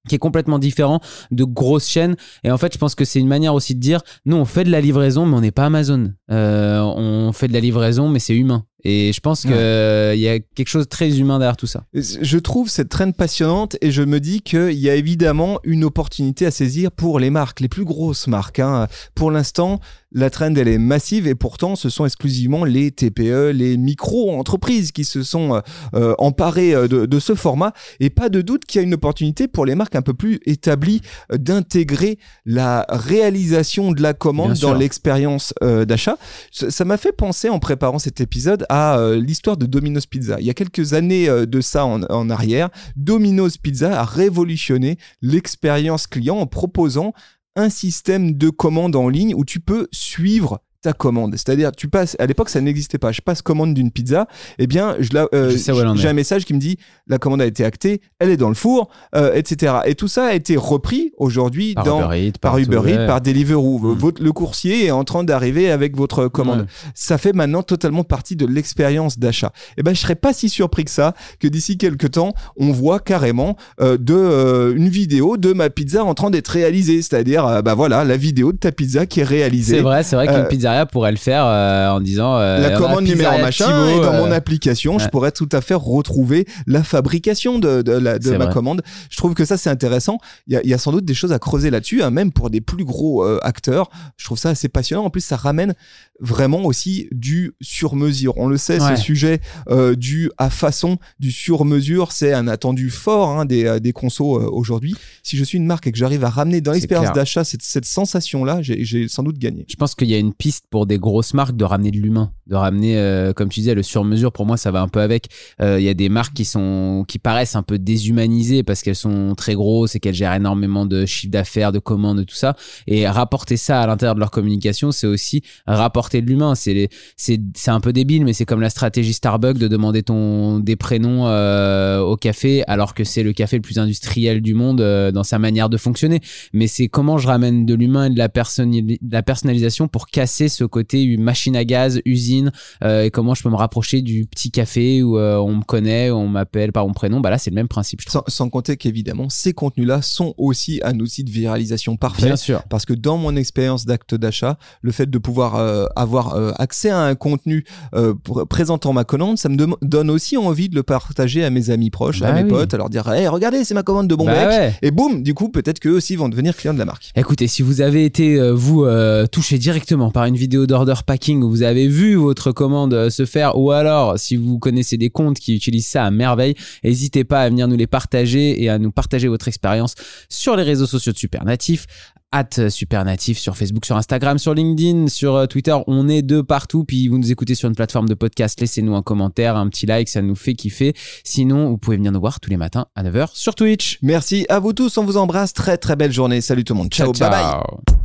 qui 0.08 0.16
est 0.16 0.20
complètement 0.20 0.60
différent 0.60 1.00
de 1.32 1.44
grosses 1.44 1.88
chaînes. 1.88 2.16
Et 2.44 2.52
en 2.52 2.58
fait 2.58 2.74
je 2.74 2.78
pense 2.78 2.96
que 2.96 3.06
c'est 3.06 3.20
une 3.20 3.28
manière 3.28 3.54
aussi 3.54 3.76
de 3.76 3.80
dire 3.80 4.02
nous 4.26 4.38
on 4.38 4.46
fait 4.46 4.64
de 4.64 4.72
la 4.72 4.82
livraison 4.82 5.26
mais 5.26 5.36
on 5.38 5.42
n'est 5.42 5.52
pas 5.52 5.66
Amazon. 5.66 6.14
Euh, 6.32 6.82
on 6.82 7.32
fait 7.34 7.48
de 7.48 7.54
la 7.54 7.60
livraison 7.60 8.10
mais 8.10 8.20
c'est 8.20 8.36
humain 8.36 8.66
et 8.88 9.12
je 9.14 9.20
pense 9.20 9.44
que 9.44 9.50
euh, 9.52 10.14
il 10.16 10.22
y 10.22 10.30
a 10.30 10.40
quelque 10.40 10.68
chose 10.68 10.84
de 10.86 10.90
très 10.90 11.18
humain 11.18 11.40
derrière 11.40 11.58
tout 11.58 11.66
ça 11.66 11.84
Je 11.94 12.38
trouve 12.38 12.70
cette 12.70 12.90
trend 12.90 13.12
passionnante 13.12 13.76
et 13.82 13.90
je 13.92 14.04
me 14.04 14.20
dis 14.20 14.42
qu'il 14.42 14.74
y 14.74 14.90
a 14.90 14.96
évidemment 14.96 15.60
une 15.64 15.84
opportunité 15.84 16.46
à 16.46 16.52
saisir 16.52 16.92
pour 16.92 17.20
les 17.20 17.32
marques, 17.32 17.62
les 17.62 17.68
plus 17.68 17.84
grosses 17.84 18.28
marques. 18.28 18.60
hein. 18.60 18.88
Pour 19.16 19.32
l'instant, 19.32 19.80
la 20.12 20.30
trend 20.30 20.54
elle 20.56 20.68
est 20.68 20.78
massive 20.78 21.28
et 21.28 21.34
pourtant 21.36 21.76
ce 21.76 21.90
sont 21.90 22.06
exclusivement 22.06 22.64
les 22.64 22.92
TPE, 22.92 23.50
les 23.54 23.76
micro-entreprises 23.76 24.92
qui 24.92 25.04
se 25.04 25.24
sont 25.24 25.56
euh, 25.56 25.60
euh, 25.96 26.16
emparées 26.20 26.76
euh, 26.76 26.88
de, 26.88 27.06
de 27.08 27.20
ce 27.20 27.34
format. 27.34 27.74
Et 28.00 28.10
pas 28.12 28.30
de 28.30 28.42
doute 28.42 28.66
qu'il 28.66 28.80
y 28.80 28.84
a 28.84 28.88
une 28.88 28.94
opportunité 28.94 29.48
pour 29.48 29.66
les 29.66 29.74
marques 29.76 29.96
un 29.96 30.02
peu 30.04 30.14
plus 30.14 30.40
établies 30.46 31.02
d'intégrer 31.34 32.20
la 32.46 32.86
réalisation 32.90 33.92
de 33.92 34.02
la 34.02 34.14
commande 34.14 34.54
dans 34.60 34.74
l'expérience 34.74 35.54
euh, 35.64 35.86
d'achat. 35.86 36.18
Ça 36.52 36.70
ça 36.70 36.84
m'a 36.86 36.98
fait 36.98 37.14
penser 37.14 37.50
en 37.50 37.58
préparant 37.60 38.00
cet 38.00 38.22
épisode 38.22 38.66
à 38.70 38.75
euh, 38.76 39.20
l'histoire 39.20 39.58
de 39.58 39.66
Domino's 39.66 40.06
Pizza. 40.06 40.40
Il 40.40 40.46
y 40.46 40.50
a 40.50 40.54
quelques 40.54 40.94
années 40.94 41.30
euh, 41.30 41.46
de 41.46 41.62
ça 41.62 41.86
en, 41.86 42.04
en 42.04 42.30
arrière, 42.30 42.70
Domino's 42.96 43.58
Pizza 43.58 44.00
a 44.00 44.04
révolutionné 44.04 44.98
l'expérience 45.22 46.08
client 46.08 46.38
en 46.38 46.48
proposant 46.48 47.14
un 47.56 47.70
système 47.70 48.34
de 48.34 48.50
commande 48.50 48.96
en 48.96 49.08
ligne 49.08 49.34
où 49.36 49.46
tu 49.46 49.60
peux 49.60 49.88
suivre 49.92 50.62
ta 50.86 50.94
commande. 50.94 51.32
C'est-à-dire, 51.32 51.72
tu 51.72 51.88
passes, 51.88 52.16
à 52.20 52.28
l'époque, 52.28 52.50
ça 52.50 52.62
n'existait 52.62 53.00
pas. 53.00 53.12
Je 53.12 53.22
passe 53.22 53.42
commande 53.42 53.74
d'une 53.74 53.90
pizza, 53.90 54.28
eh 54.60 54.68
bien, 54.68 54.96
je 55.00 55.10
la, 55.14 55.28
euh, 55.34 55.58
j'ai 55.96 56.08
un 56.08 56.14
message 56.14 56.46
qui 56.46 56.54
me 56.54 56.60
dit, 56.60 56.78
la 57.08 57.18
commande 57.18 57.42
a 57.42 57.48
été 57.48 57.66
actée, 57.66 58.02
elle 58.20 58.30
est 58.30 58.38
dans 58.38 58.50
le 58.50 58.56
four, 58.56 58.90
euh, 59.16 59.34
etc. 59.34 59.78
Et 59.86 59.96
tout 59.96 60.08
ça 60.08 60.26
a 60.26 60.34
été 60.34 60.56
repris 60.58 61.12
aujourd'hui 61.18 61.74
par 61.74 61.86
dans, 61.86 62.12
Uber 62.12 62.28
Eats 62.28 62.32
par 62.40 62.54
tout, 62.54 62.60
Uber 62.60 62.82
Eats, 62.86 62.98
ouais. 62.98 63.08
par 63.08 63.20
Deliveroo. 63.20 63.80
Mm. 63.80 63.98
Votre, 63.98 64.24
le 64.24 64.32
coursier 64.32 64.86
est 64.86 64.92
en 64.92 65.04
train 65.04 65.24
d'arriver 65.24 65.72
avec 65.72 65.98
votre 65.98 66.28
commande. 66.28 66.68
Ça 66.94 67.18
fait 67.18 67.34
maintenant 67.34 67.64
totalement 67.64 68.04
partie 68.04 68.36
de 68.36 68.46
l'expérience 68.46 69.18
d'achat. 69.18 69.52
Et 69.78 69.84
ben, 69.84 69.96
je 69.96 70.02
serais 70.02 70.16
pas 70.16 70.34
si 70.34 70.50
surpris 70.50 70.86
que 70.86 70.92
ça 70.92 71.16
que 71.40 71.48
d'ici 71.48 71.80
quelques 71.80 72.12
temps, 72.12 72.34
on 72.58 72.72
voit 72.72 73.00
carrément 73.00 73.58
euh, 73.82 73.98
de 73.98 74.14
euh, 74.14 74.76
une 74.76 74.90
vidéo 74.90 75.38
de 75.38 75.52
ma 75.52 75.72
pizza 75.72 76.04
en 76.04 76.14
train 76.14 76.30
d'être 76.30 76.50
réalisée. 76.50 77.02
C'est-à-dire, 77.02 77.64
bah 77.64 77.74
voilà, 77.74 78.04
la 78.04 78.18
vidéo 78.18 78.52
de 78.52 78.58
ta 78.58 78.72
pizza 78.72 79.08
qui 79.08 79.22
est 79.22 79.24
réalisée. 79.24 79.78
c'est 79.78 79.82
vrai 79.82 80.04
c'est 80.04 80.16
vrai 80.16 80.28
qu'une 80.28 80.36
Euh, 80.36 80.44
pourrait 80.86 81.12
le 81.12 81.18
faire 81.18 81.46
euh, 81.46 81.90
en 81.90 82.00
disant 82.02 82.38
euh, 82.38 82.58
la 82.60 82.72
commande 82.78 83.06
numéro 83.06 83.38
machin 83.38 83.66
Thibaut, 83.68 84.02
et 84.02 84.06
dans 84.06 84.14
mon 84.14 84.32
euh, 84.32 84.36
application 84.36 85.00
je 85.00 85.08
pourrais 85.10 85.32
tout 85.32 85.48
à 85.52 85.62
fait 85.62 85.76
retrouver 85.76 86.46
la 86.68 86.84
fabrication 86.84 87.60
de, 87.60 87.82
de, 87.82 87.92
la- 87.92 88.20
de 88.20 88.24
C'est 88.32 88.38
ma 88.38 88.46
vrai. 88.46 88.54
commande. 88.54 88.82
Je 89.10 89.18
trouve 89.18 89.34
que 89.36 89.46
ça 89.46 89.58
c'est 89.58 89.70
intéressant. 89.70 90.18
Il 90.48 90.54
y, 90.54 90.58
a, 90.58 90.62
il 90.64 90.70
y 90.70 90.74
a 90.74 90.78
sans 90.78 90.92
doute 90.92 91.06
des 91.06 91.14
choses 91.14 91.32
à 91.32 91.40
creuser 91.40 91.70
là-dessus 91.70 92.02
hein, 92.04 92.10
même 92.10 92.32
pour 92.32 92.50
des 92.50 92.62
plus 92.62 92.84
gros 92.84 93.24
acteurs. 93.44 93.90
Je 94.18 94.26
trouve 94.26 94.38
ça 94.40 94.50
assez 94.50 94.68
passionnant. 94.70 95.06
En 95.06 95.10
plus 95.10 95.22
ça 95.24 95.36
ramène 95.38 95.76
vraiment 96.20 96.64
aussi 96.66 97.08
du 97.12 97.54
sur-mesure 97.62 98.38
on 98.38 98.48
le 98.48 98.58
sait 98.58 98.82
Ouais. 98.82 98.96
ce 98.96 99.02
sujet 99.02 99.42
euh, 99.70 99.96
du 99.96 100.30
à 100.38 100.50
façon 100.50 100.98
du 101.20 101.32
sur-mesure 101.32 102.12
c'est 102.12 102.34
un 102.34 102.48
attendu 102.48 102.90
fort 102.90 103.30
hein, 103.30 103.46
des, 103.46 103.66
euh, 103.66 103.80
des 103.80 103.92
consos 103.94 104.38
euh, 104.38 104.50
aujourd'hui 104.52 104.96
si 105.24 105.38
je 105.38 105.44
suis 105.44 105.58
une 105.58 105.66
marque 105.66 105.88
et 105.88 105.92
que 105.92 105.98
j'arrive 105.98 106.24
à 106.24 106.30
ramener 106.30 106.62
dans 106.62 106.72
l'expérience 106.72 107.14
d'achat 107.14 107.44
cette, 107.44 107.64
cette 107.64 107.86
sensation 107.86 108.44
là 108.46 108.60
j'ai 108.62 109.08
sans 109.08 109.24
doute 109.24 109.38
gagné 109.38 109.66
Je 109.68 109.76
pense 109.76 109.96
qu'il 109.96 110.10
y 110.10 110.14
a 110.16 110.18
une 110.18 110.34
piste 110.34 110.66
pour 110.70 110.86
des 110.86 110.98
grosses 111.00 111.34
marques 111.34 111.56
de 111.56 111.64
ramener 111.66 111.92
de 111.92 111.98
l'humain, 111.98 112.32
de 112.48 112.56
ramener, 112.56 112.98
euh, 112.98 113.34
comme 113.34 113.50
tu 113.50 113.60
disais, 113.60 113.74
le 113.76 113.84
sur-mesure. 113.84 114.32
Pour 114.32 114.46
moi, 114.46 114.58
ça 114.58 114.72
va 114.72 114.82
un 114.82 114.88
peu 114.88 115.00
avec. 115.02 115.28
Il 115.60 115.82
y 115.82 115.90
a 115.90 115.94
des 115.94 116.10
marques 116.10 116.34
qui 116.34 116.46
sont, 116.46 117.04
qui 117.08 117.18
paraissent 117.20 117.56
un 117.56 117.64
peu 117.64 117.78
déshumanisées 117.80 118.64
parce 118.64 118.82
qu'elles 118.82 118.96
sont 118.96 119.34
très 119.36 119.56
grosses 119.56 119.96
et 119.96 120.00
qu'elles 120.00 120.14
gèrent 120.16 120.34
énormément 120.34 120.86
de 120.86 121.06
chiffre 121.06 121.32
d'affaires, 121.32 121.72
de 121.72 121.80
commandes, 121.80 122.20
de 122.20 122.24
tout 122.24 122.36
ça. 122.36 122.56
Et 122.88 123.08
rapporter 123.08 123.58
ça 123.58 123.82
à 123.82 123.88
l'intérieur 123.88 124.16
de 124.16 124.20
leur 124.20 124.32
communication, 124.32 124.92
c'est 124.92 125.08
aussi 125.08 125.42
rapporter 125.68 126.05
de 126.22 126.28
l'humain. 126.28 126.56
C'est 126.56 126.74
les- 126.74 126.90
c'est, 127.18 127.40
c'est 127.56 127.72
un 127.72 127.80
peu 127.80 127.94
débile, 127.94 128.24
mais 128.26 128.34
c'est 128.34 128.46
comme 128.46 128.62
la 128.62 128.70
stratégie 128.70 129.14
Starbucks 129.14 129.58
de 129.58 129.68
demander 129.68 130.04
ton, 130.04 130.60
des 130.60 130.76
prénoms 130.76 131.28
euh, 131.28 132.00
au 132.02 132.18
café 132.18 132.64
alors 132.68 132.94
que 132.94 133.04
c'est 133.04 133.24
le 133.24 133.34
café 133.34 133.56
le 133.58 133.62
plus 133.62 133.80
industriel 133.80 134.42
du 134.42 134.54
monde 134.54 134.82
euh, 134.82 135.12
dans 135.12 135.24
sa 135.24 135.40
manière 135.40 135.70
de 135.70 135.78
fonctionner 135.78 136.20
mais 136.54 136.68
c'est 136.68 136.88
comment 136.88 137.18
je 137.18 137.28
ramène 137.28 137.66
de 137.66 137.74
l'humain 137.74 138.06
et 138.06 138.10
de 138.10 138.18
la, 138.18 138.30
personnali- 138.30 138.98
de 139.02 139.12
la 139.12 139.24
personnalisation 139.24 139.88
pour 139.88 140.08
casser 140.08 140.50
ce 140.50 140.64
côté 140.64 141.18
machine 141.18 141.56
à 141.56 141.64
gaz, 141.66 142.00
usine, 142.06 142.52
euh, 142.84 143.04
et 143.04 143.12
comment 143.12 143.34
je 143.34 143.44
peux 143.44 143.50
me 143.50 143.56
rapprocher 143.56 144.02
du 144.02 144.26
petit 144.26 144.52
café 144.52 145.02
où 145.04 145.18
on 145.18 145.56
me 145.58 145.64
connaît, 145.64 146.10
où 146.12 146.16
on 146.16 146.28
m'appelle 146.28 146.72
par 146.72 146.86
mon 146.88 146.94
prénom. 146.94 147.20
Bah 147.20 147.30
là, 147.30 147.38
c'est 147.38 147.50
le 147.50 147.56
même 147.56 147.68
principe, 147.68 148.02
je 148.02 148.10
sans, 148.10 148.24
sans 148.28 148.50
compter 148.50 148.78
qu'évidemment 148.78 149.30
ces 149.30 149.54
contenus-là 149.54 150.02
sont 150.02 150.34
aussi 150.38 150.80
un 150.84 151.00
outil 151.00 151.24
de 151.24 151.30
viralisation 151.32 151.98
parfait 151.98 152.28
Bien 152.28 152.36
sûr. 152.36 152.64
parce 152.70 152.86
que 152.86 152.94
dans 152.94 153.18
mon 153.18 153.36
expérience 153.36 153.86
d'acte 153.86 154.16
d'achat, 154.16 154.58
le 154.82 154.92
fait 154.92 155.10
de 155.10 155.18
pouvoir 155.18 155.56
euh, 155.56 155.86
avoir 155.96 156.36
euh, 156.36 156.52
accès 156.58 156.90
à 156.90 157.00
un 157.00 157.16
contenu 157.16 157.66
euh, 157.94 158.14
présentant 158.50 158.94
ma 158.94 159.04
commande, 159.04 159.38
ça 159.38 159.50
me 159.50 159.58
donne 159.82 160.10
aussi 160.10 160.38
envie 160.38 160.70
de 160.70 160.76
le 160.76 160.84
partager 160.84 161.44
à 161.44 161.50
mes 161.50 161.70
amis 161.70 161.90
proches, 161.90 162.22
à 162.22 162.28
Bah 162.32 162.34
mes 162.34 162.44
oui. 162.44 162.50
potes, 162.50 162.74
à 162.74 162.78
leur 162.78 162.90
dire 162.90 163.08
hey, 163.12 163.28
regardez, 163.28 163.64
c'est 163.64 163.74
ma 163.74 163.84
commande 163.84 164.08
de 164.08 164.16
bon 164.16 164.26
Bah 164.26 164.48
ouais. 164.48 164.74
Et 164.82 164.92
boum, 164.92 165.24
du 165.24 165.34
coup, 165.34 165.50
peut-être 165.50 165.80
qu'eux 165.80 165.96
aussi 165.96 166.16
vont 166.16 166.30
devenir 166.30 166.56
clients 166.56 166.74
de 166.74 166.80
la 166.80 166.86
marque. 166.86 167.12
Écoutez, 167.16 167.48
si 167.48 167.62
vous 167.62 167.82
avez 167.82 168.06
été, 168.06 168.40
euh, 168.40 168.54
vous, 168.54 168.84
euh, 168.86 169.26
touché 169.28 169.58
directement 169.58 170.12
par 170.12 170.26
une 170.26 170.36
vidéo 170.36 170.66
d'order 170.68 170.94
packing 171.06 171.42
où 171.44 171.50
vous 171.50 171.64
avez 171.64 171.88
vu 171.88 172.16
votre 172.16 172.52
commande 172.52 173.10
se 173.10 173.26
faire, 173.26 173.58
ou 173.58 173.72
alors 173.72 174.18
si 174.20 174.36
vous 174.36 174.60
connaissez 174.60 174.98
des 174.98 175.10
comptes 175.10 175.40
qui 175.40 175.56
utilisent 175.56 175.88
ça 175.88 176.06
à 176.06 176.12
merveille, 176.12 176.56
n'hésitez 176.84 177.24
pas 177.24 177.42
à 177.42 177.50
venir 177.50 177.68
nous 177.68 177.76
les 177.78 177.88
partager 177.88 178.62
et 178.64 178.70
à 178.70 178.78
nous 178.80 178.92
partager 178.92 179.28
votre 179.28 179.48
expérience 179.48 179.96
sur 180.30 180.56
les 180.56 180.64
réseaux 180.64 180.86
sociaux 180.86 181.12
de 181.12 181.18
Supernatif 181.18 181.88
at 182.32 182.70
Supernatif 182.70 183.38
sur 183.38 183.56
Facebook, 183.56 183.86
sur 183.86 183.96
Instagram, 183.96 184.38
sur 184.38 184.54
LinkedIn, 184.54 185.08
sur 185.08 185.36
euh, 185.36 185.46
Twitter. 185.46 185.76
On 185.88 186.08
est 186.10 186.22
de 186.22 186.42
partout. 186.42 186.84
Puis 186.84 187.08
vous 187.08 187.18
nous 187.18 187.32
écoutez 187.32 187.56
sur 187.56 187.70
une 187.70 187.76
plateforme 187.76 188.10
de 188.10 188.14
podcast. 188.14 188.60
Laissez-nous 188.60 188.96
un 188.96 189.02
commentaire, 189.02 189.56
un 189.56 189.70
petit 189.70 189.86
like, 189.86 190.10
ça 190.10 190.22
nous 190.22 190.36
fait 190.36 190.54
kiffer. 190.54 190.94
Sinon, 191.24 191.70
vous 191.70 191.78
pouvez 191.78 191.98
venir 191.98 192.12
nous 192.12 192.20
voir 192.20 192.40
tous 192.40 192.50
les 192.50 192.58
matins 192.58 192.88
à 192.96 193.04
9h 193.04 193.30
sur 193.34 193.56
Twitch. 193.56 194.00
Merci 194.02 194.46
à 194.50 194.60
vous 194.60 194.74
tous, 194.74 194.98
on 194.98 195.06
vous 195.06 195.18
embrasse. 195.18 195.54
Très 195.54 195.78
très 195.78 195.96
belle 195.96 196.12
journée. 196.12 196.42
Salut 196.42 196.64
tout 196.64 196.74
le 196.74 196.80
monde. 196.80 196.90
Ciao, 196.92 197.12
bye 197.14 197.30
bye. 197.30 197.96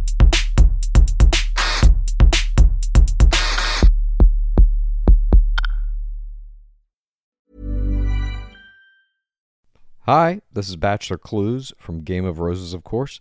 Hi, 10.07 10.41
this 10.53 10.69
is 10.69 10.75
Bachelor 10.75 11.19
Clues 11.19 11.73
from 11.79 12.01
Game 12.01 12.25
of 12.25 12.41
Roses, 12.41 12.75
of 12.75 12.83
course, 12.83 13.21